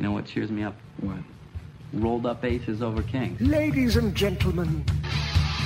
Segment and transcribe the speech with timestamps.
[0.00, 0.74] You know what cheers me up?
[1.02, 1.18] What?
[1.92, 3.38] Rolled up aces over kings.
[3.38, 4.82] Ladies and gentlemen,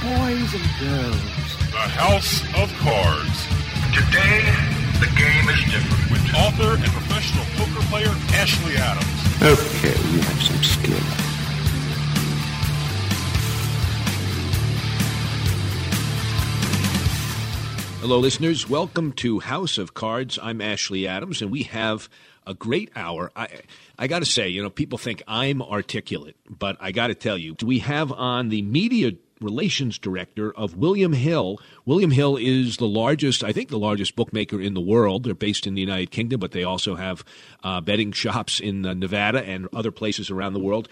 [0.03, 1.57] boys and girls.
[1.71, 3.46] The House of Cards.
[3.94, 4.42] Today,
[4.98, 6.10] the game is different.
[6.10, 9.06] With author and professional poker player Ashley Adams.
[9.40, 10.98] Okay, you have some skill.
[18.01, 18.69] Hello, listeners.
[18.69, 20.41] Welcome to House of Cards.
[20.42, 22.09] I'm Ashley Adams, and we have
[22.47, 23.30] a great hour.
[23.34, 23.48] I,
[23.98, 27.38] I got to say, you know, people think I'm articulate, but I got to tell
[27.38, 31.60] you, we have on the media relations director of William Hill.
[31.84, 35.24] William Hill is the largest, I think, the largest bookmaker in the world.
[35.24, 37.24] They're based in the United Kingdom, but they also have
[37.62, 40.88] uh, betting shops in uh, Nevada and other places around the world.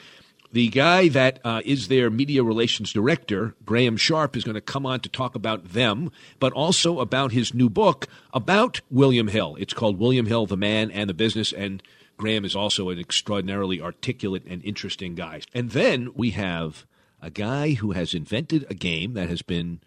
[0.52, 4.84] The guy that uh, is their media relations director, Graham Sharpe, is going to come
[4.84, 9.56] on to talk about them, but also about his new book about William Hill.
[9.58, 11.82] It's called William Hill, the Man and the Business, and
[12.18, 15.40] Graham is also an extraordinarily articulate and interesting guy.
[15.54, 16.84] And then we have
[17.22, 19.80] a guy who has invented a game that has been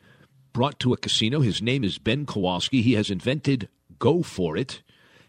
[0.51, 1.41] brought to a casino.
[1.41, 2.81] His name is Ben Kowalski.
[2.81, 3.69] He has invented
[3.99, 4.81] Go Fore It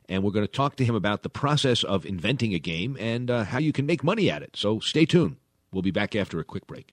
[0.08, 3.30] and we're going to talk to him about the process of inventing a game and
[3.30, 4.56] uh, how you can make money at it.
[4.56, 5.36] So stay tuned.
[5.72, 6.92] We'll be back after a quick break.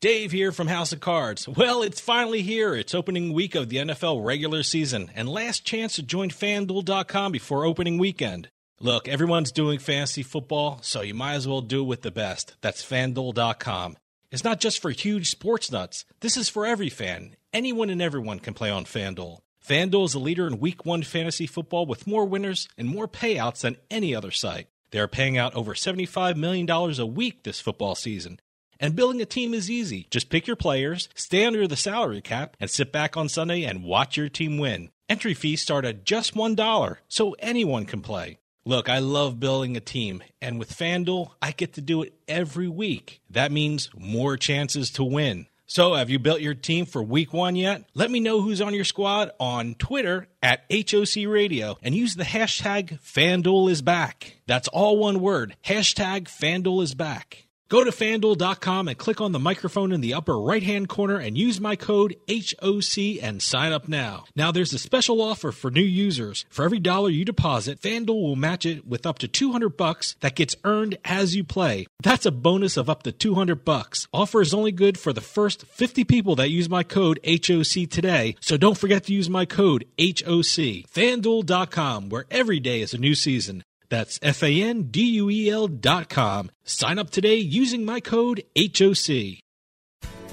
[0.00, 1.48] Dave here from House of Cards.
[1.48, 2.74] Well, it's finally here.
[2.74, 7.64] It's opening week of the NFL regular season and last chance to join FanDuel.com before
[7.64, 8.48] opening weekend.
[8.80, 12.56] Look, everyone's doing fantasy football, so you might as well do it with the best.
[12.60, 13.96] That's fanduel.com.
[14.30, 16.04] It's not just for huge sports nuts.
[16.20, 17.36] This is for every fan.
[17.54, 19.40] Anyone and everyone can play on FanDuel.
[19.66, 23.62] FanDuel is the leader in week 1 fantasy football with more winners and more payouts
[23.62, 24.68] than any other site.
[24.90, 28.40] They are paying out over $75 million a week this football season.
[28.78, 30.06] And building a team is easy.
[30.10, 33.84] Just pick your players, stay under the salary cap, and sit back on Sunday and
[33.84, 34.90] watch your team win.
[35.08, 38.38] Entry fees start at just $1, so anyone can play.
[38.68, 42.66] Look, I love building a team, and with FanDuel, I get to do it every
[42.66, 43.20] week.
[43.30, 45.46] That means more chances to win.
[45.66, 47.84] So, have you built your team for week one yet?
[47.94, 52.24] Let me know who's on your squad on Twitter at HOC Radio and use the
[52.24, 54.38] hashtag FanDuel is back.
[54.48, 55.54] That's all one word.
[55.64, 57.45] Hashtag FanDuel is back.
[57.68, 61.36] Go to fanduel.com and click on the microphone in the upper right hand corner and
[61.36, 64.24] use my code HOC and sign up now.
[64.36, 66.44] Now, there's a special offer for new users.
[66.48, 70.36] For every dollar you deposit, FanDuel will match it with up to 200 bucks that
[70.36, 71.86] gets earned as you play.
[72.04, 74.06] That's a bonus of up to 200 bucks.
[74.12, 78.36] Offer is only good for the first 50 people that use my code HOC today,
[78.40, 80.86] so don't forget to use my code HOC.
[80.86, 83.64] FanDuel.com, where every day is a new season.
[83.88, 86.50] That's F A N D U E L dot com.
[86.64, 89.40] Sign up today using my code HOC.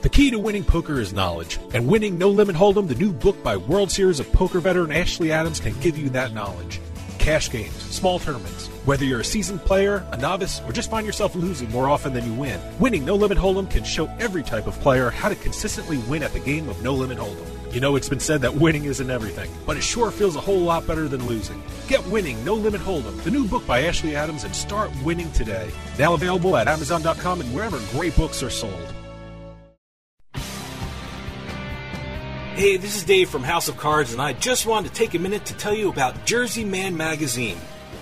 [0.01, 3.41] The key to winning poker is knowledge, and winning No Limit Hold'em, the new book
[3.41, 6.81] by World Series of Poker veteran Ashley Adams, can give you that knowledge.
[7.19, 8.67] Cash games, small tournaments.
[8.83, 12.25] Whether you're a seasoned player, a novice, or just find yourself losing more often than
[12.25, 15.99] you win, winning No Limit Hold'em can show every type of player how to consistently
[15.99, 17.62] win at the game of No Limit Hold'em.
[17.73, 20.59] You know, it's been said that winning isn't everything, but it sure feels a whole
[20.59, 21.59] lot better than losing.
[21.87, 25.71] Get Winning No Limit Hold'em, the new book by Ashley Adams, and start winning today.
[25.97, 28.93] Now available at Amazon.com and wherever great books are sold.
[32.53, 35.19] Hey, this is Dave from House of Cards, and I just wanted to take a
[35.19, 37.57] minute to tell you about Jersey Man Magazine.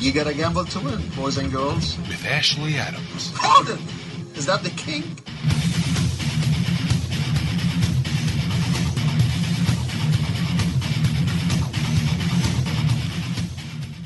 [0.00, 1.98] You gotta gamble to win, boys and girls.
[1.98, 3.32] with Ashley Adams.
[3.36, 3.80] Hold it!
[4.36, 5.02] Is that the king?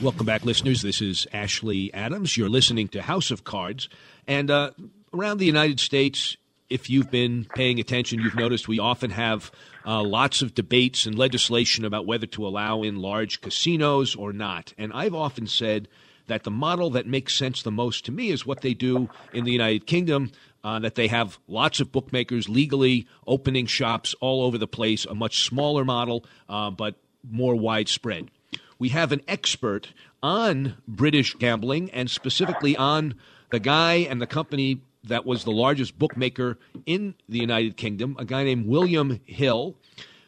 [0.01, 0.83] Welcome back, listeners.
[0.83, 2.37] This is Ashley Adams.
[2.37, 3.89] You're listening to House of Cards.
[4.29, 4.71] And uh,
[5.13, 6.37] around the United States,
[6.71, 9.51] if you've been paying attention, you've noticed we often have
[9.87, 14.75] uh, lots of debates and legislation about whether to allow in large casinos or not.
[14.77, 15.89] And I've often said
[16.27, 19.45] that the model that makes sense the most to me is what they do in
[19.45, 20.31] the United Kingdom.
[20.65, 25.15] Uh, that they have lots of bookmakers legally opening shops all over the place, a
[25.15, 26.97] much smaller model, uh, but
[27.31, 28.29] more widespread.
[28.77, 33.15] We have an expert on British gambling and specifically on
[33.51, 38.25] the guy and the company that was the largest bookmaker in the United Kingdom, a
[38.25, 39.77] guy named William Hill.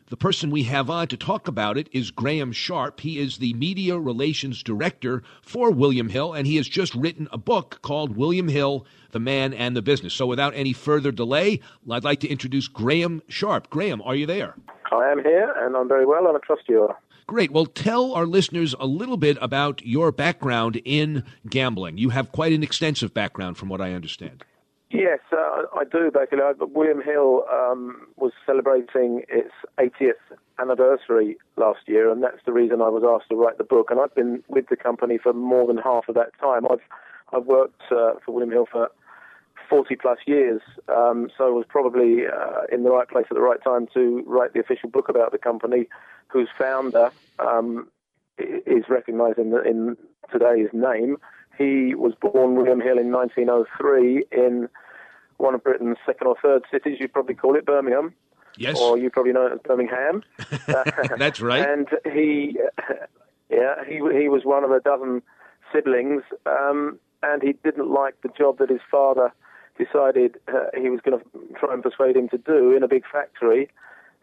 [0.09, 2.99] The person we have on to talk about it is Graham Sharpe.
[2.99, 7.39] He is the media relations director for William Hill, and he has just written a
[7.39, 10.13] book called William Hill, the Man and the Business.
[10.13, 13.71] So, without any further delay, I'd like to introduce Graham Sharpe.
[13.71, 14.57] Graham, are you there?
[14.91, 16.99] I am here, and I'm very well, and I trust you are.
[17.29, 17.53] Great.
[17.53, 21.99] Well, tell our listeners a little bit about your background in gambling.
[21.99, 24.43] You have quite an extensive background, from what I understand.
[24.91, 26.11] Yes, uh, I do.
[26.13, 30.15] Basically, William Hill um, was celebrating its 80th
[30.59, 33.91] anniversary last year, and that's the reason I was asked to write the book.
[33.91, 36.67] And I've been with the company for more than half of that time.
[36.71, 36.83] I've
[37.33, 38.91] I've worked uh, for William Hill for
[39.69, 43.41] 40 plus years, um, so I was probably uh, in the right place at the
[43.41, 45.87] right time to write the official book about the company,
[46.27, 47.87] whose founder um,
[48.39, 49.97] is recognised in, in
[50.33, 51.19] today's name.
[51.61, 54.67] He was born William Hill in 1903 in
[55.37, 56.97] one of Britain's second or third cities.
[56.99, 58.15] You'd probably call it Birmingham.
[58.57, 58.81] Yes.
[58.81, 60.23] Or you probably know it as Birmingham.
[61.19, 61.69] That's right.
[61.69, 62.57] And he,
[63.51, 65.21] yeah, he he was one of a dozen
[65.71, 69.31] siblings, um, and he didn't like the job that his father
[69.77, 71.25] decided uh, he was going to
[71.59, 73.69] try and persuade him to do in a big factory.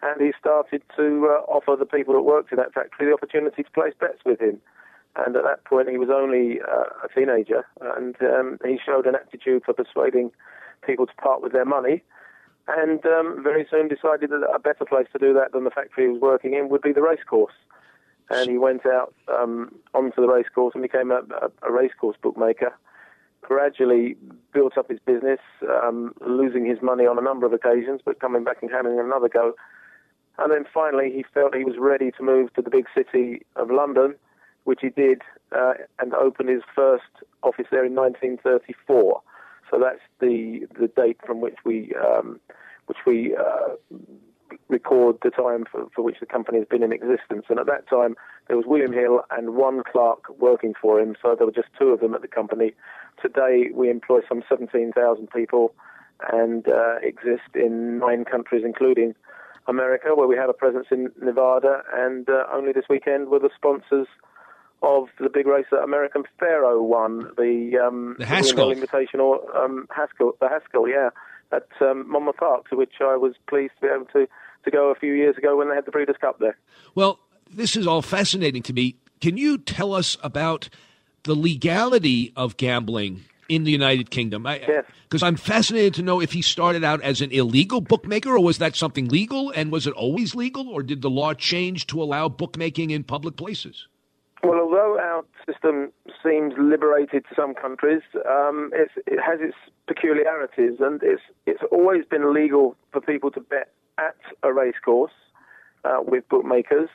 [0.02, 3.62] And he started to uh, offer the people that worked in that factory the opportunity
[3.62, 4.60] to place bets with him.
[5.18, 9.16] And at that point, he was only uh, a teenager, and um, he showed an
[9.16, 10.32] aptitude for persuading
[10.86, 12.04] people to part with their money.
[12.68, 16.06] And um, very soon decided that a better place to do that than the factory
[16.06, 17.54] he was working in would be the racecourse.
[18.30, 21.22] And he went out um, onto the racecourse and became a,
[21.64, 22.78] a, racecourse bookmaker.
[23.42, 24.18] Gradually
[24.54, 25.40] built up his business,
[25.82, 29.30] um, losing his money on a number of occasions, but coming back and having another
[29.30, 29.54] go.
[30.38, 33.72] And then finally, he felt he was ready to move to the big city of
[33.72, 34.16] London
[34.68, 35.22] which he did
[35.56, 39.22] uh, and opened his first office there in 1934.
[39.72, 42.42] So that's the the date from which we um,
[42.88, 43.76] which we uh,
[44.68, 47.46] record the time for, for which the company has been in existence.
[47.48, 48.16] And at that time,
[48.48, 51.16] there was William Hill and one clerk working for him.
[51.22, 52.74] So there were just two of them at the company.
[53.22, 55.74] Today, we employ some 17,000 people
[56.34, 59.16] and uh, exist in nine countries, including
[59.68, 61.84] America, where we have a presence in Nevada.
[61.94, 64.08] And uh, only this weekend were the sponsors
[64.82, 70.34] of the big race that American Pharoah won, the um, the Haskell Invitational um, Haskell,
[70.40, 71.10] the Haskell, yeah,
[71.52, 74.28] at um, Monmouth Park, to which I was pleased to be able to
[74.66, 76.58] to go a few years ago when they had the Breeders' Cup there.
[76.94, 77.20] Well,
[77.50, 78.98] this is all fascinating to me.
[79.22, 80.70] Can you tell us about
[81.24, 84.46] the legality of gambling in the United Kingdom?
[84.46, 84.86] yes.
[85.04, 88.58] Because I'm fascinated to know if he started out as an illegal bookmaker or was
[88.58, 92.28] that something legal and was it always legal or did the law change to allow
[92.28, 93.88] bookmaking in public places?
[94.48, 95.92] Well, although our system
[96.24, 99.58] seems liberated to some countries, um, it has its
[99.88, 105.12] peculiarities, and it's it's always been legal for people to bet at a racecourse
[105.84, 106.88] uh, with bookmakers.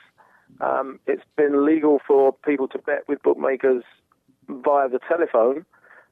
[0.61, 3.83] Um, it's been legal for people to bet with bookmakers
[4.49, 5.63] via the telephone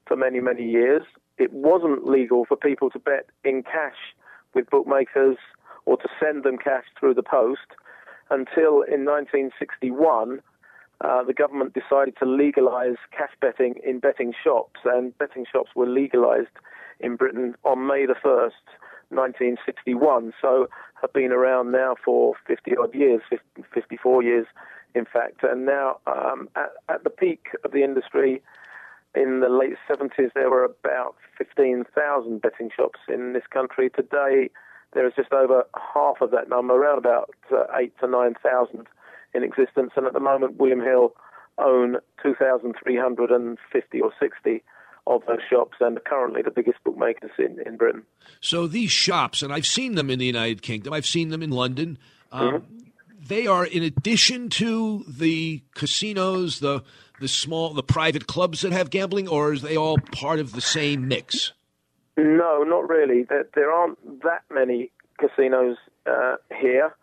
[0.06, 1.02] for many many years.
[1.40, 4.14] It wasn't legal for people to bet in cash
[4.54, 5.38] with bookmakers
[5.86, 7.66] or to send them cash through the post
[8.30, 10.40] until in 1961
[11.04, 15.88] uh, the government decided to legalize cash betting in betting shops, and betting shops were
[15.88, 16.56] legalized
[17.00, 18.52] in Britain on May the 1st,
[19.10, 20.34] 1961.
[20.42, 20.68] So
[21.02, 24.46] have been around now for 50 odd years, 50, 54 years,
[24.94, 25.44] in fact.
[25.44, 28.42] And now, um, at, at the peak of the industry,
[29.16, 33.90] in the late 70s, there were about 15,000 betting shops in this country.
[33.90, 34.50] Today,
[34.94, 38.88] there is just over half of that number, around about uh, 8 to 9,000
[39.34, 41.14] in existence, and at the moment, William Hill
[41.58, 44.64] own 2,350 or 60
[45.08, 48.04] of those shops and are currently the biggest bookmakers in, in Britain.
[48.40, 51.50] So these shops, and I've seen them in the United Kingdom, I've seen them in
[51.50, 51.98] London.
[52.32, 52.78] Um, mm-hmm.
[53.28, 56.84] They are in addition to the casinos, the
[57.20, 60.62] the small, the private clubs that have gambling, or is they all part of the
[60.62, 61.54] same mix?
[62.18, 63.24] No, not really.
[63.24, 66.96] There, there aren't that many casinos uh, here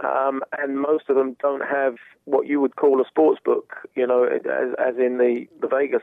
[0.00, 4.06] um, and most of them don't have what you would call a sports book, you
[4.06, 6.02] know, as, as in the, the Vegas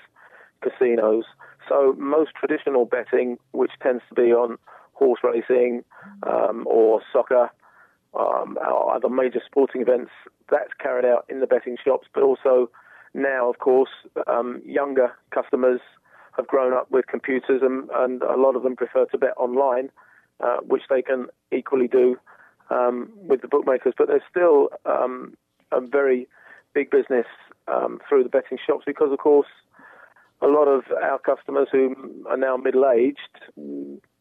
[0.61, 1.25] casinos.
[1.67, 4.57] So most traditional betting, which tends to be on
[4.93, 5.83] horse racing
[6.23, 7.49] um, or soccer,
[8.13, 10.11] um, or other major sporting events,
[10.49, 12.07] that's carried out in the betting shops.
[12.13, 12.69] But also
[13.13, 13.89] now, of course,
[14.27, 15.81] um, younger customers
[16.37, 19.89] have grown up with computers, and, and a lot of them prefer to bet online,
[20.39, 22.17] uh, which they can equally do
[22.71, 23.93] um, with the bookmakers.
[23.97, 25.35] But there's still um,
[25.71, 26.27] a very
[26.73, 27.27] big business
[27.67, 29.47] um, through the betting shops because, of course,
[30.41, 31.95] a lot of our customers who
[32.27, 33.19] are now middle aged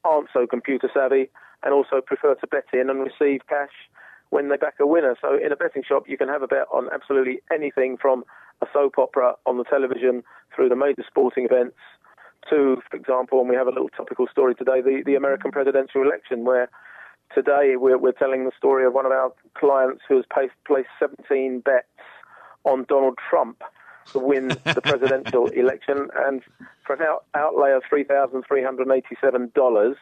[0.05, 1.31] aren't so computer savvy
[1.63, 3.73] and also prefer to bet in and receive cash
[4.31, 5.17] when they back a winner.
[5.21, 8.25] So in a betting shop, you can have a bet on absolutely anything from
[8.63, 10.23] a soap opera on the television
[10.55, 11.77] through the major sporting events
[12.49, 16.03] to, for example, and we have a little topical story today, the, the American presidential
[16.03, 16.71] election, where
[17.35, 20.89] today we're, we're telling the story of one of our clients who has placed, placed
[20.99, 21.87] 17 bets
[22.65, 23.63] on Donald Trump
[24.13, 26.09] to win the presidential election.
[26.17, 26.43] And
[26.87, 29.97] for an out, outlay of $3,387,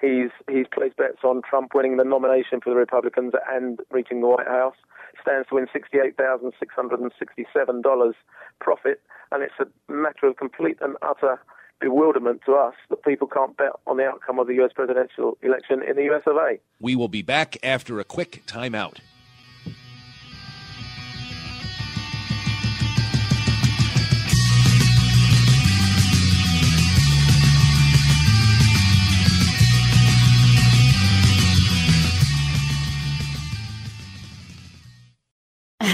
[0.00, 4.28] he's, he's placed bets on Trump winning the nomination for the Republicans and reaching the
[4.28, 4.76] White House.
[5.22, 8.14] Stands to win $68,667
[8.60, 9.00] profit.
[9.32, 11.40] And it's a matter of complete and utter
[11.80, 15.82] bewilderment to us that people can't bet on the outcome of the US presidential election
[15.82, 16.58] in the US of A.
[16.80, 18.98] We will be back after a quick timeout.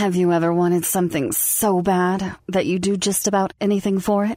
[0.04, 4.36] Have you ever wanted something so bad that you do just about anything for it?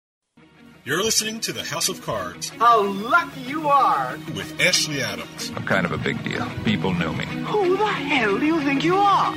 [0.83, 4.17] You're listening to the House of Cards How lucky you are!
[4.35, 5.51] with Ashley Adams.
[5.55, 6.43] I'm kind of a big deal.
[6.63, 7.25] People know me.
[7.25, 9.35] Who the hell do you think you are?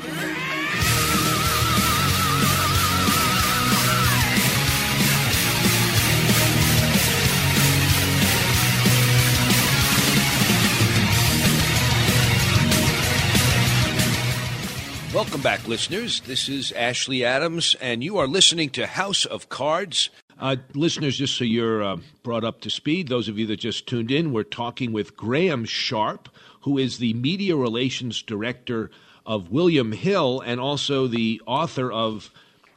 [15.14, 16.20] Welcome back, listeners.
[16.22, 20.10] This is Ashley Adams, and you are listening to House of Cards.
[20.38, 23.86] Uh, listeners, just so you're uh, brought up to speed, those of you that just
[23.86, 26.28] tuned in, we're talking with Graham Sharpe,
[26.62, 28.90] who is the Media Relations Director
[29.24, 32.30] of William Hill and also the author of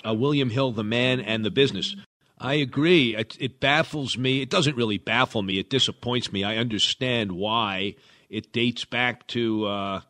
[0.05, 1.95] uh, William Hill, The Man and the Business.
[2.39, 3.15] I agree.
[3.15, 4.41] It, it baffles me.
[4.41, 5.57] It doesn't really baffle me.
[5.57, 6.43] It disappoints me.
[6.43, 7.95] I understand why
[8.29, 10.01] it dates back to uh,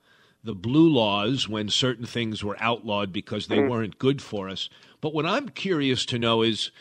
[0.44, 4.70] the blue laws when certain things were outlawed because they weren't good for us.
[5.00, 6.72] But what I'm curious to know is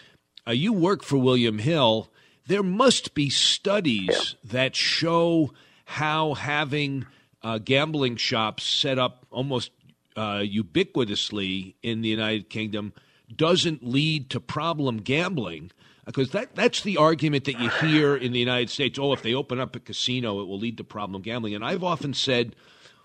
[0.47, 2.11] uh, you work for William Hill.
[2.47, 5.53] There must be studies that show
[5.85, 7.07] how having
[7.43, 9.71] uh, gambling shops set up almost
[10.17, 12.93] uh, ubiquitously in the United Kingdom
[13.35, 15.71] doesn't lead to problem gambling.
[16.05, 18.97] Because that, that's the argument that you hear in the United States.
[18.97, 21.57] Oh, if they open up a casino, it will lead to problem gambling.
[21.57, 22.55] And I've often said,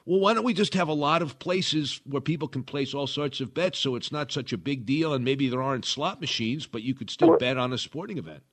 [0.05, 3.08] well, why don't we just have a lot of places where people can place all
[3.08, 6.20] sorts of bets so it's not such a big deal and maybe there aren't slot
[6.22, 8.43] machines, but you could still Well- bet on a sporting event?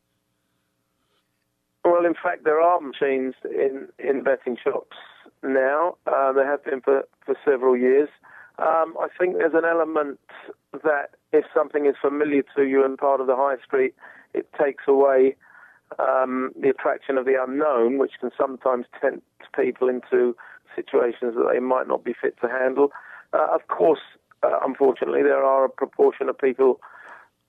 [1.84, 4.96] Well, in fact, there are machines in, in betting shops
[5.42, 5.96] now.
[6.06, 8.10] Uh, there have been for, for several years.
[8.58, 10.18] Um, I think there's an element
[10.72, 13.94] that if something is familiar to you and part of the high street,
[14.34, 15.36] it takes away
[15.98, 19.24] um, the attraction of the unknown, which can sometimes tempt
[19.56, 20.36] people into
[20.74, 22.92] situations that they might not be fit to handle.
[23.32, 24.00] Uh, of course,
[24.42, 26.80] uh, unfortunately, there are a proportion of people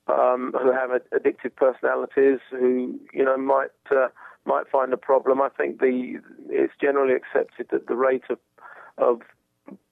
[0.07, 4.07] um, who have ad- addictive personalities who you know might uh,
[4.45, 5.41] might find a problem.
[5.41, 8.39] I think the it's generally accepted that the rate of
[8.97, 9.21] of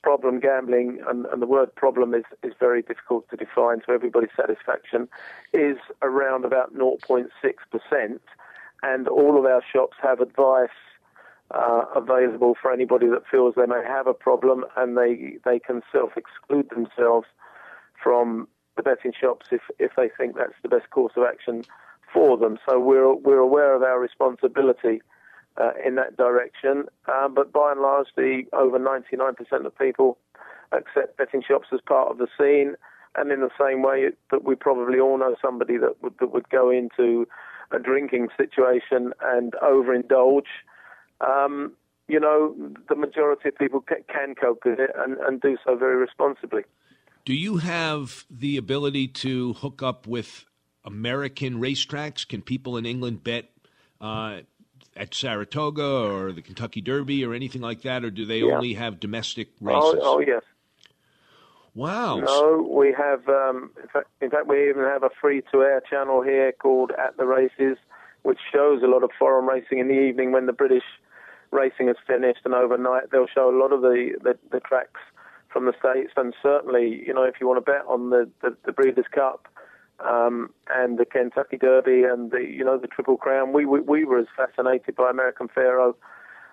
[0.01, 4.31] problem gambling and, and the word problem is, is very difficult to define to everybody's
[4.36, 5.07] satisfaction
[5.53, 7.27] is around about 0.6
[7.69, 8.22] percent,
[8.84, 10.69] and all of our shops have advice
[11.51, 15.82] uh, available for anybody that feels they may have a problem, and they they can
[15.92, 17.27] self exclude themselves
[18.01, 21.63] from the betting shops if if they think that's the best course of action
[22.13, 22.58] for them.
[22.68, 25.01] So we're we're aware of our responsibility
[25.58, 26.86] uh, in that direction.
[27.08, 30.18] Um, but by and large, the over 99% of people
[30.72, 32.75] accept betting shops as part of the scene.
[33.16, 36.50] And in the same way that we probably all know somebody that would that would
[36.50, 37.27] go into
[37.72, 40.51] a drinking situation and overindulge.
[41.22, 41.74] Um,
[42.08, 42.56] you know,
[42.88, 46.64] the majority of people can cope with it and, and do so very responsibly.
[47.26, 50.46] Do you have the ability to hook up with
[50.86, 52.26] American racetracks?
[52.26, 53.50] Can people in England bet
[54.00, 54.40] uh,
[54.96, 58.56] at Saratoga or the Kentucky Derby or anything like that, or do they yeah.
[58.56, 60.00] only have domestic races?
[60.02, 60.42] Oh, oh, yes.
[61.76, 62.20] Wow.
[62.20, 63.28] No, we have.
[63.28, 67.26] Um, in, fact, in fact, we even have a free-to-air channel here called At the
[67.26, 67.78] Races,
[68.24, 70.84] which shows a lot of foreign racing in the evening when the British
[71.51, 75.00] racing is finished, and overnight they'll show a lot of the, the, the tracks
[75.50, 76.12] from the states.
[76.18, 79.48] And certainly, you know, if you want to bet on the the, the Breeders' Cup
[80.00, 83.54] um, and the Kentucky Derby and the you know the Triple Crown.
[83.54, 85.94] We, we we were as fascinated by American Pharoah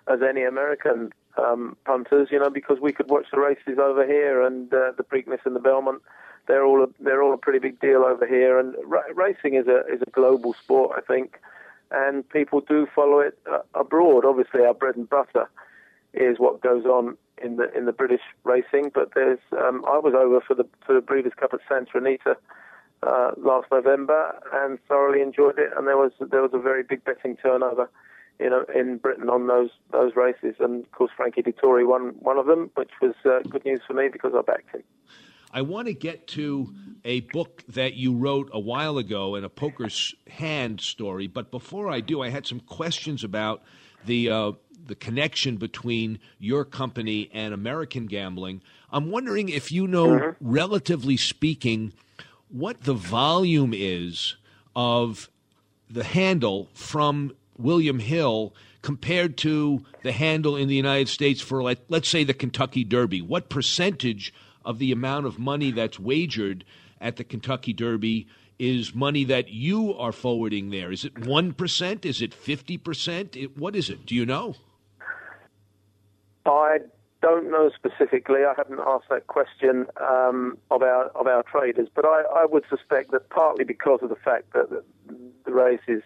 [0.07, 4.43] as any American um, punters, you know, because we could watch the races over here
[4.43, 6.03] and uh, the Preakness and the Belmont.
[6.47, 9.67] They're all a, they're all a pretty big deal over here, and ra- racing is
[9.67, 11.41] a is a global sport, I think,
[11.95, 14.25] and people do follow it uh, abroad.
[14.25, 15.49] Obviously, our bread and butter
[16.13, 20.15] is what goes on in the in the British racing, but there's um, I was
[20.17, 22.37] over for the for the Breeders' Cup at Santa Anita
[23.03, 25.71] uh, last November and thoroughly enjoyed it.
[25.77, 27.91] And there was there was a very big betting turnover,
[28.39, 30.57] you know, in Britain on those those races.
[30.61, 33.95] And of course, Frankie Dettori won one of them, which was uh, good news for
[33.95, 34.83] me because I backed him.
[35.55, 39.49] I want to get to a book that you wrote a while ago and a
[39.49, 43.63] poker's hand story, but before I do, I had some questions about
[44.05, 44.53] the uh,
[44.87, 48.63] the connection between your company and American gambling.
[48.91, 50.31] I'm wondering if you know, mm-hmm.
[50.41, 51.93] relatively speaking,
[52.49, 54.37] what the volume is
[54.75, 55.31] of
[55.89, 61.79] the handle from William Hill compared to the handle in the United States for, like,
[61.89, 63.23] let's say, the Kentucky Derby.
[63.23, 66.65] What percentage of the amount of money that's wagered
[67.01, 68.27] at the Kentucky Derby
[68.59, 70.93] is money that you are forwarding there?
[70.93, 72.05] Is it 1%?
[72.05, 73.37] Is it 50%?
[73.37, 74.07] It, what is it?
[74.07, 74.55] Do you know?
[76.47, 76.79] I
[77.25, 78.41] don't know specifically.
[78.45, 82.65] I haven't asked that question um, of our of our traders, but I, I, would
[82.69, 84.85] suspect that partly because of the fact that the,
[85.47, 86.03] the races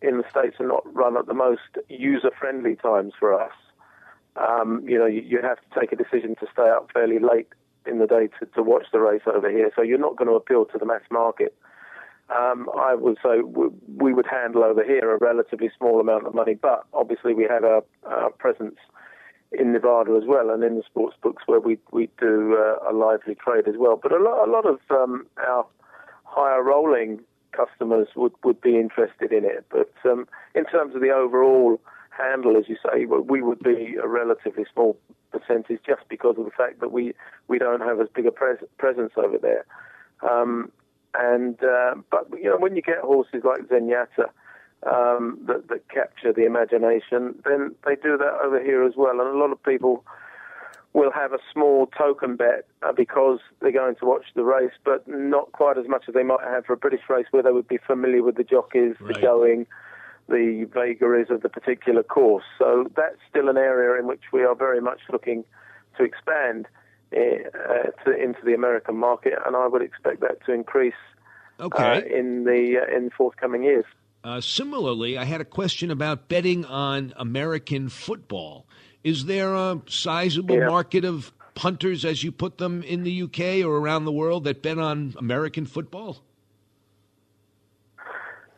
[0.00, 3.52] in the states are not run at the most user friendly times for us.
[4.36, 7.48] Um, you know, you, you, have to take a decision to stay up fairly late
[7.86, 10.34] in the day to, to watch the race over here, so you're not going to
[10.34, 11.54] appeal to the mass market.
[12.34, 16.54] Um, I would say we, would handle over here a relatively small amount of money,
[16.54, 18.76] but obviously we have our, our presence
[19.52, 22.92] in Nevada as well, and in the sports books where we we do uh, a
[22.92, 23.98] lively trade as well.
[24.02, 25.66] But a lot a lot of um, our
[26.24, 27.20] higher rolling
[27.52, 29.66] customers would would be interested in it.
[29.70, 31.80] But um, in terms of the overall
[32.16, 34.96] handle, as you say, we would be a relatively small
[35.30, 37.14] percentage just because of the fact that we
[37.48, 39.64] we don't have as big a pres- presence over there.
[40.22, 40.70] Um,
[41.14, 44.30] and uh, but you know when you get horses like Zenyatta
[44.86, 49.20] um, that, that capture the imagination, then they do that over here as well.
[49.20, 50.04] And a lot of people
[50.92, 55.06] will have a small token bet uh, because they're going to watch the race, but
[55.08, 57.66] not quite as much as they might have for a British race where they would
[57.66, 59.14] be familiar with the jockeys, right.
[59.14, 59.66] the going,
[60.28, 62.44] the vagaries of the particular course.
[62.58, 65.44] So that's still an area in which we are very much looking
[65.98, 66.66] to expand
[67.12, 70.94] uh, to, into the American market, and I would expect that to increase
[71.60, 71.98] okay.
[71.98, 73.84] uh, in the uh, in forthcoming years.
[74.24, 78.66] Uh, similarly, I had a question about betting on American football.
[79.04, 80.66] Is there a sizable yeah.
[80.66, 84.62] market of punters, as you put them, in the UK or around the world that
[84.62, 86.22] bet on American football?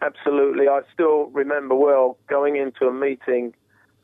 [0.03, 0.69] Absolutely.
[0.69, 3.55] I still remember well going into a meeting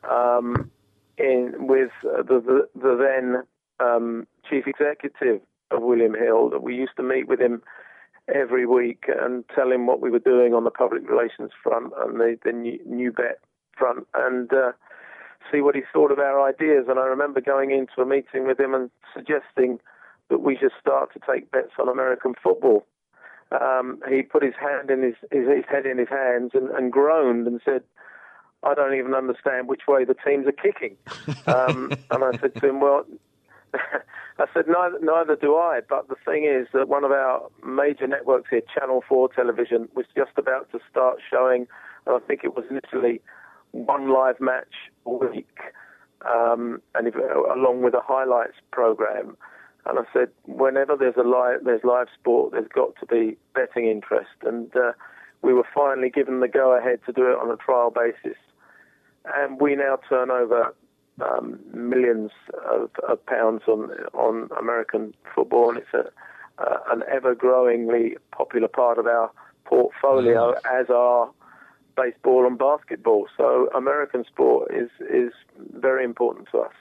[0.09, 0.71] um,
[1.17, 3.43] in with uh, the, the, the, then
[3.79, 6.49] um, chief executive of William Hill.
[6.49, 7.61] That we used to meet with him
[8.33, 12.19] every week and tell him what we were doing on the public relations front and
[12.19, 13.39] the, the new, new bet
[13.77, 14.71] front and uh,
[15.51, 16.85] see what he thought of our ideas.
[16.87, 19.79] And I remember going into a meeting with him and suggesting
[20.29, 22.85] that we should start to take bets on American football.
[23.61, 26.91] Um, he put his hand in his, his, his head in his hands and, and,
[26.91, 27.83] groaned and said,
[28.63, 30.97] "I don't even understand which way the teams are kicking."
[31.45, 33.05] Um, and I said to him, "Well,
[34.39, 35.81] I said, neither, neither do I.
[35.87, 40.05] But the thing is that one of our major networks here, Channel 4 Television, was
[40.15, 41.67] just about to start showing,
[42.05, 43.21] and I think it was literally
[43.71, 44.73] one live match
[45.05, 45.57] a week,
[46.25, 49.37] um, and if, along with a highlights program.
[49.85, 53.89] And I said, whenever there's a live, there's live sport, there's got to be betting
[53.89, 54.31] interest.
[54.43, 54.93] And uh,
[55.41, 58.37] we were finally given the go-ahead to do it on a trial basis.
[59.35, 60.73] And we now turn over
[61.21, 62.31] um, millions
[62.69, 66.09] of, of, pounds on on American football, and it's a,
[66.61, 69.31] uh, an ever-growingly popular part of our
[69.65, 70.81] portfolio, mm.
[70.81, 71.29] as are
[71.95, 73.27] baseball and basketball.
[73.37, 75.33] So American sport is is
[75.73, 76.73] very important to us.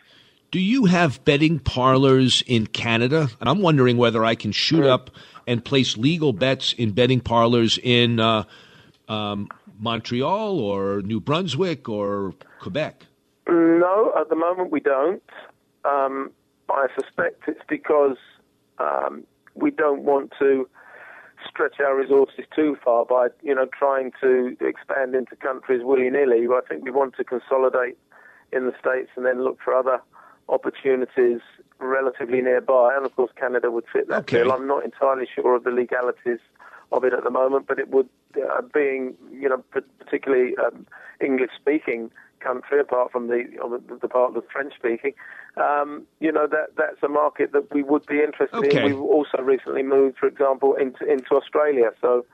[0.53, 3.31] Do you have betting parlors in Canada?
[3.41, 5.09] And I'm wondering whether I can shoot up
[5.47, 8.45] and place legal bets in betting parlors in uh,
[9.09, 13.07] um, Montreal or New Brunswick or Quebec.
[13.49, 15.23] No, at the moment we don't.
[15.87, 16.31] Um,
[16.69, 18.19] I suspect it's because
[18.79, 20.69] um, we don't want to
[21.49, 26.47] stretch our resources too far by, you know, trying to expand into countries willy nilly.
[26.47, 27.97] I think we want to consolidate
[28.53, 30.03] in the states and then look for other
[30.49, 31.41] opportunities
[31.79, 32.95] relatively nearby.
[32.97, 34.43] And of course, Canada would fit that okay.
[34.43, 34.53] bill.
[34.53, 36.41] I'm not entirely sure of the legalities
[36.93, 40.87] of it at the moment, but it would, uh, being you know particularly um,
[41.21, 43.45] English speaking country, apart from the
[44.01, 45.15] the part of the French speaking,
[45.57, 48.79] um, you know that that's a market that we would be interested okay.
[48.79, 48.85] in.
[48.85, 51.91] We've also recently moved, for example, into into Australia.
[52.01, 52.27] So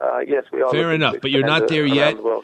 [0.00, 0.70] uh, yes, we are.
[0.70, 2.16] Fair enough, but you're not there yet.
[2.16, 2.42] The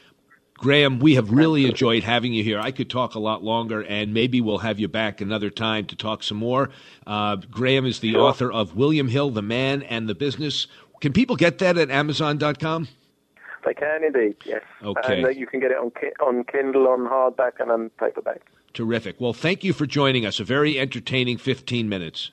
[0.58, 2.58] Graham, we have really enjoyed having you here.
[2.58, 5.96] I could talk a lot longer, and maybe we'll have you back another time to
[5.96, 6.70] talk some more.
[7.06, 8.22] Uh, Graham is the sure.
[8.22, 10.66] author of William Hill, The Man and the Business.
[11.00, 12.88] Can people get that at Amazon.com?
[13.66, 14.62] They can indeed, yes.
[14.82, 15.18] Okay.
[15.18, 15.90] And uh, you can get it on
[16.20, 18.40] on Kindle, on hardback, and on paperback.
[18.72, 19.20] Terrific.
[19.20, 20.38] Well, thank you for joining us.
[20.38, 22.30] A very entertaining 15 minutes.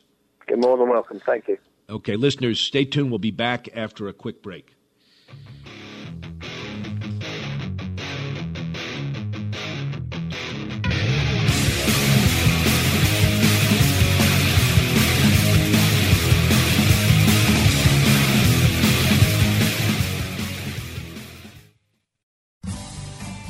[0.47, 1.19] You're more than welcome.
[1.25, 1.57] Thank you.
[1.89, 3.09] Okay, listeners, stay tuned.
[3.09, 4.72] We'll be back after a quick break.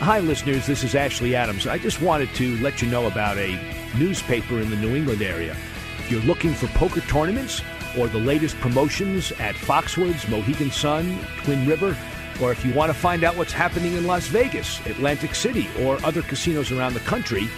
[0.00, 0.64] Hi, listeners.
[0.64, 1.66] This is Ashley Adams.
[1.66, 3.60] I just wanted to let you know about a
[3.98, 5.56] newspaper in the New England area.
[5.98, 7.62] If you're looking for poker tournaments
[7.98, 11.96] or the latest promotions at Foxwoods, Mohegan Sun, Twin River,
[12.40, 16.02] or if you want to find out what's happening in Las Vegas, Atlantic City, or
[16.06, 17.48] other casinos around the country,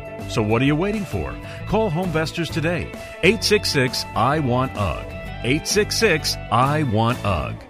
[0.31, 1.35] So what are you waiting for?
[1.67, 2.89] Call Homevestors today.
[3.21, 5.07] 866 I Want UGG.
[5.43, 7.61] 866 I Want UGG.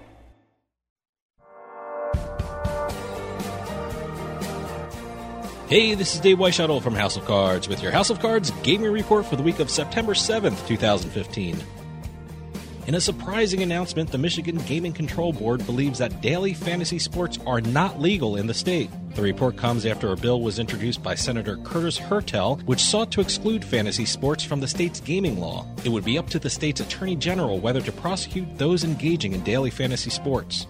[5.68, 8.92] Hey, this is Dave Weishuttle from House of Cards with your House of Cards gaming
[8.92, 11.58] report for the week of September 7th, 2015.
[12.88, 17.62] In a surprising announcement, the Michigan Gaming Control Board believes that daily fantasy sports are
[17.62, 18.90] not legal in the state.
[19.14, 23.22] The report comes after a bill was introduced by Senator Curtis Hertel, which sought to
[23.22, 25.68] exclude fantasy sports from the state's gaming law.
[25.86, 29.44] It would be up to the state's attorney general whether to prosecute those engaging in
[29.44, 30.66] daily fantasy sports.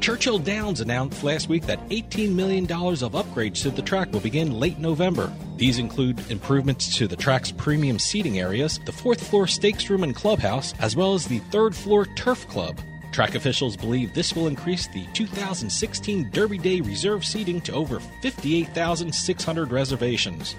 [0.00, 4.52] Churchill Downs announced last week that $18 million of upgrades to the track will begin
[4.60, 5.32] late November.
[5.58, 10.14] These include improvements to the track's premium seating areas, the fourth floor stakes room and
[10.14, 12.78] clubhouse, as well as the third floor turf club.
[13.10, 19.72] Track officials believe this will increase the 2016 Derby Day reserve seating to over 58,600
[19.72, 20.54] reservations.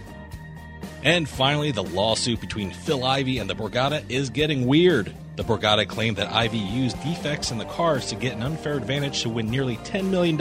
[1.01, 5.13] And finally, the lawsuit between Phil Ivey and the Borgata is getting weird.
[5.39, 9.21] The Borgata claimed that Ivey used defects in the cars to get an unfair advantage
[9.21, 10.37] to win nearly $10 million.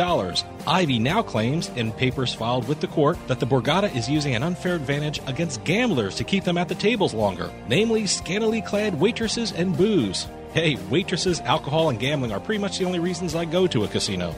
[0.66, 4.42] Ivey now claims, in papers filed with the court, that the Borgata is using an
[4.42, 9.52] unfair advantage against gamblers to keep them at the tables longer, namely scantily clad waitresses
[9.52, 10.26] and booze.
[10.52, 13.88] Hey, waitresses, alcohol, and gambling are pretty much the only reasons I go to a
[13.88, 14.34] casino.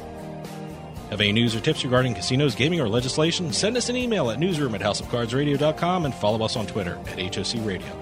[1.08, 3.50] Have any news or tips regarding casinos, gaming, or legislation?
[3.54, 7.64] Send us an email at newsroom at houseofcardsradio.com and follow us on Twitter at HOC
[7.64, 7.99] Radio.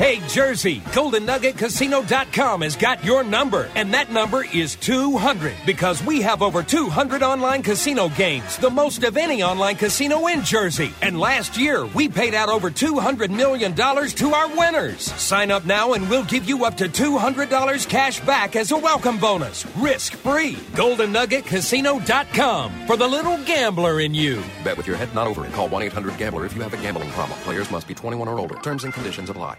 [0.00, 6.40] Hey, Jersey, GoldenNuggetCasino.com has got your number, and that number is 200 because we have
[6.40, 10.94] over 200 online casino games, the most of any online casino in Jersey.
[11.02, 15.02] And last year, we paid out over $200 million to our winners.
[15.02, 19.18] Sign up now, and we'll give you up to $200 cash back as a welcome
[19.18, 20.54] bonus, risk free.
[20.54, 24.42] GoldenNuggetCasino.com for the little gambler in you.
[24.64, 26.78] Bet with your head not over and Call 1 800 Gambler if you have a
[26.78, 27.38] gambling problem.
[27.40, 28.54] Players must be 21 or older.
[28.62, 29.58] Terms and conditions apply.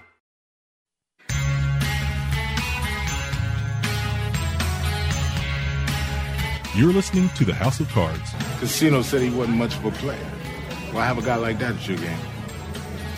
[6.73, 8.31] You're listening to the House of Cards.
[8.59, 10.23] Casino said he wasn't much of a player.
[10.93, 12.17] Why have a guy like that at your game?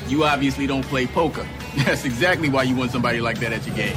[0.08, 1.48] You obviously don't play poker.
[1.86, 3.96] That's exactly why you want somebody like that at your game.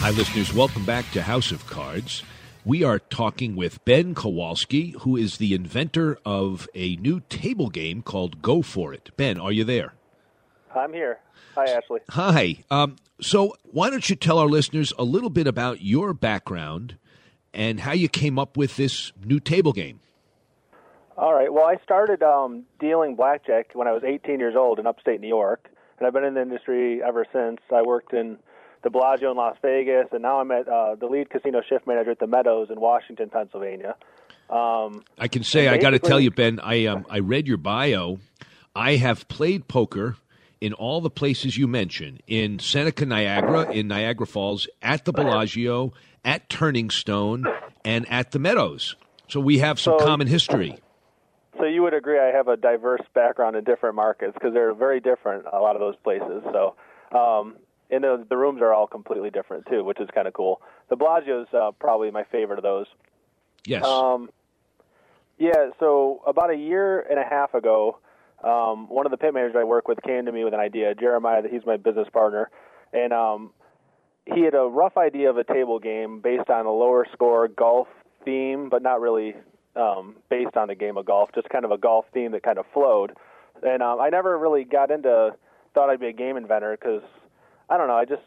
[0.00, 0.54] Hi, listeners.
[0.54, 2.22] Welcome back to House of Cards.
[2.64, 8.02] We are talking with Ben Kowalski, who is the inventor of a new table game
[8.02, 9.10] called Go Fore It.
[9.16, 9.94] Ben, are you there?
[10.72, 11.18] I'm here.
[11.56, 12.00] Hi, Ashley.
[12.10, 12.58] Hi.
[12.70, 16.98] Um, so, why don't you tell our listeners a little bit about your background
[17.52, 19.98] and how you came up with this new table game?
[21.16, 21.52] All right.
[21.52, 25.26] Well, I started um, dealing blackjack when I was 18 years old in upstate New
[25.26, 27.58] York, and I've been in the industry ever since.
[27.74, 28.38] I worked in
[28.82, 32.10] the Bellagio in Las Vegas, and now I'm at uh, the lead casino shift manager
[32.10, 33.96] at the Meadows in Washington, Pennsylvania.
[34.50, 36.60] Um, I can say I got to tell you, Ben.
[36.60, 38.18] I um, I read your bio.
[38.74, 40.16] I have played poker
[40.60, 45.92] in all the places you mentioned in Seneca, Niagara, in Niagara Falls, at the Bellagio,
[46.24, 47.46] at Turning Stone,
[47.84, 48.94] and at the Meadows.
[49.28, 50.78] So we have some So- common history.
[51.58, 55.00] So you would agree I have a diverse background in different markets because they're very
[55.00, 55.44] different.
[55.52, 56.42] A lot of those places.
[56.52, 56.74] So,
[57.16, 57.56] um,
[57.92, 60.60] and the, the rooms are all completely different too, which is kind of cool.
[60.88, 62.86] The Bellagio's uh, probably my favorite of those.
[63.64, 63.84] Yes.
[63.84, 64.30] Um,
[65.38, 65.70] yeah.
[65.78, 67.98] So about a year and a half ago,
[68.42, 70.94] um, one of the pit managers I work with came to me with an idea.
[70.94, 72.50] Jeremiah, he's my business partner,
[72.92, 73.50] and um,
[74.24, 77.88] he had a rough idea of a table game based on a lower score golf
[78.24, 79.34] theme, but not really
[79.76, 82.58] um, based on a game of golf, just kind of a golf theme that kind
[82.58, 83.12] of flowed.
[83.62, 85.30] And um, I never really got into
[85.74, 87.02] thought I'd be a game inventor because
[87.68, 87.96] I don't know.
[87.96, 88.22] I just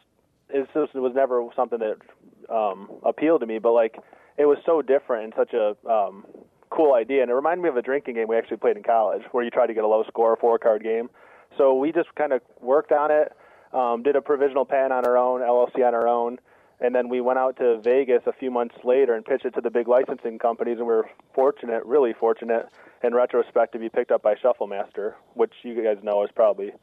[0.51, 3.59] just it was never something that um, appealed to me.
[3.59, 3.97] But like
[4.37, 6.25] it was so different and such a um,
[6.69, 9.23] cool idea, and it reminded me of a drinking game we actually played in college,
[9.31, 11.09] where you try to get a low score four card game.
[11.57, 13.31] So we just kind of worked on it,
[13.73, 16.37] um, did a provisional patent on our own, LLC on our own,
[16.81, 19.61] and then we went out to Vegas a few months later and pitched it to
[19.61, 22.67] the big licensing companies, and we were fortunate, really fortunate,
[23.03, 26.73] in retrospect, to be picked up by Shufflemaster, which you guys know is probably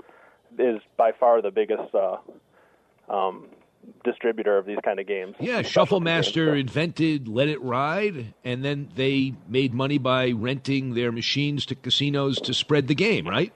[0.59, 2.17] is by far the biggest uh,
[3.09, 3.47] um,
[4.05, 5.35] distributor of these kind of games.
[5.39, 6.27] Yeah, Specialty games.
[6.27, 11.75] Shufflemaster invented Let It Ride, and then they made money by renting their machines to
[11.75, 13.53] casinos to spread the game, right?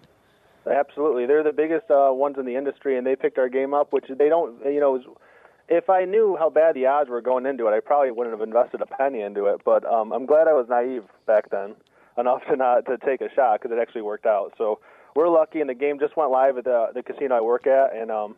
[0.66, 3.92] Absolutely, they're the biggest uh, ones in the industry, and they picked our game up,
[3.92, 4.64] which they don't.
[4.64, 5.16] You know,
[5.68, 8.46] if I knew how bad the odds were going into it, I probably wouldn't have
[8.46, 9.61] invested a penny into it.
[9.64, 11.76] But um, I'm glad I was naive back then
[12.18, 14.54] enough to not to take a shot because it actually worked out.
[14.59, 14.80] So
[15.16, 17.96] we're lucky, and the game just went live at the the casino I work at,
[17.96, 18.37] and um,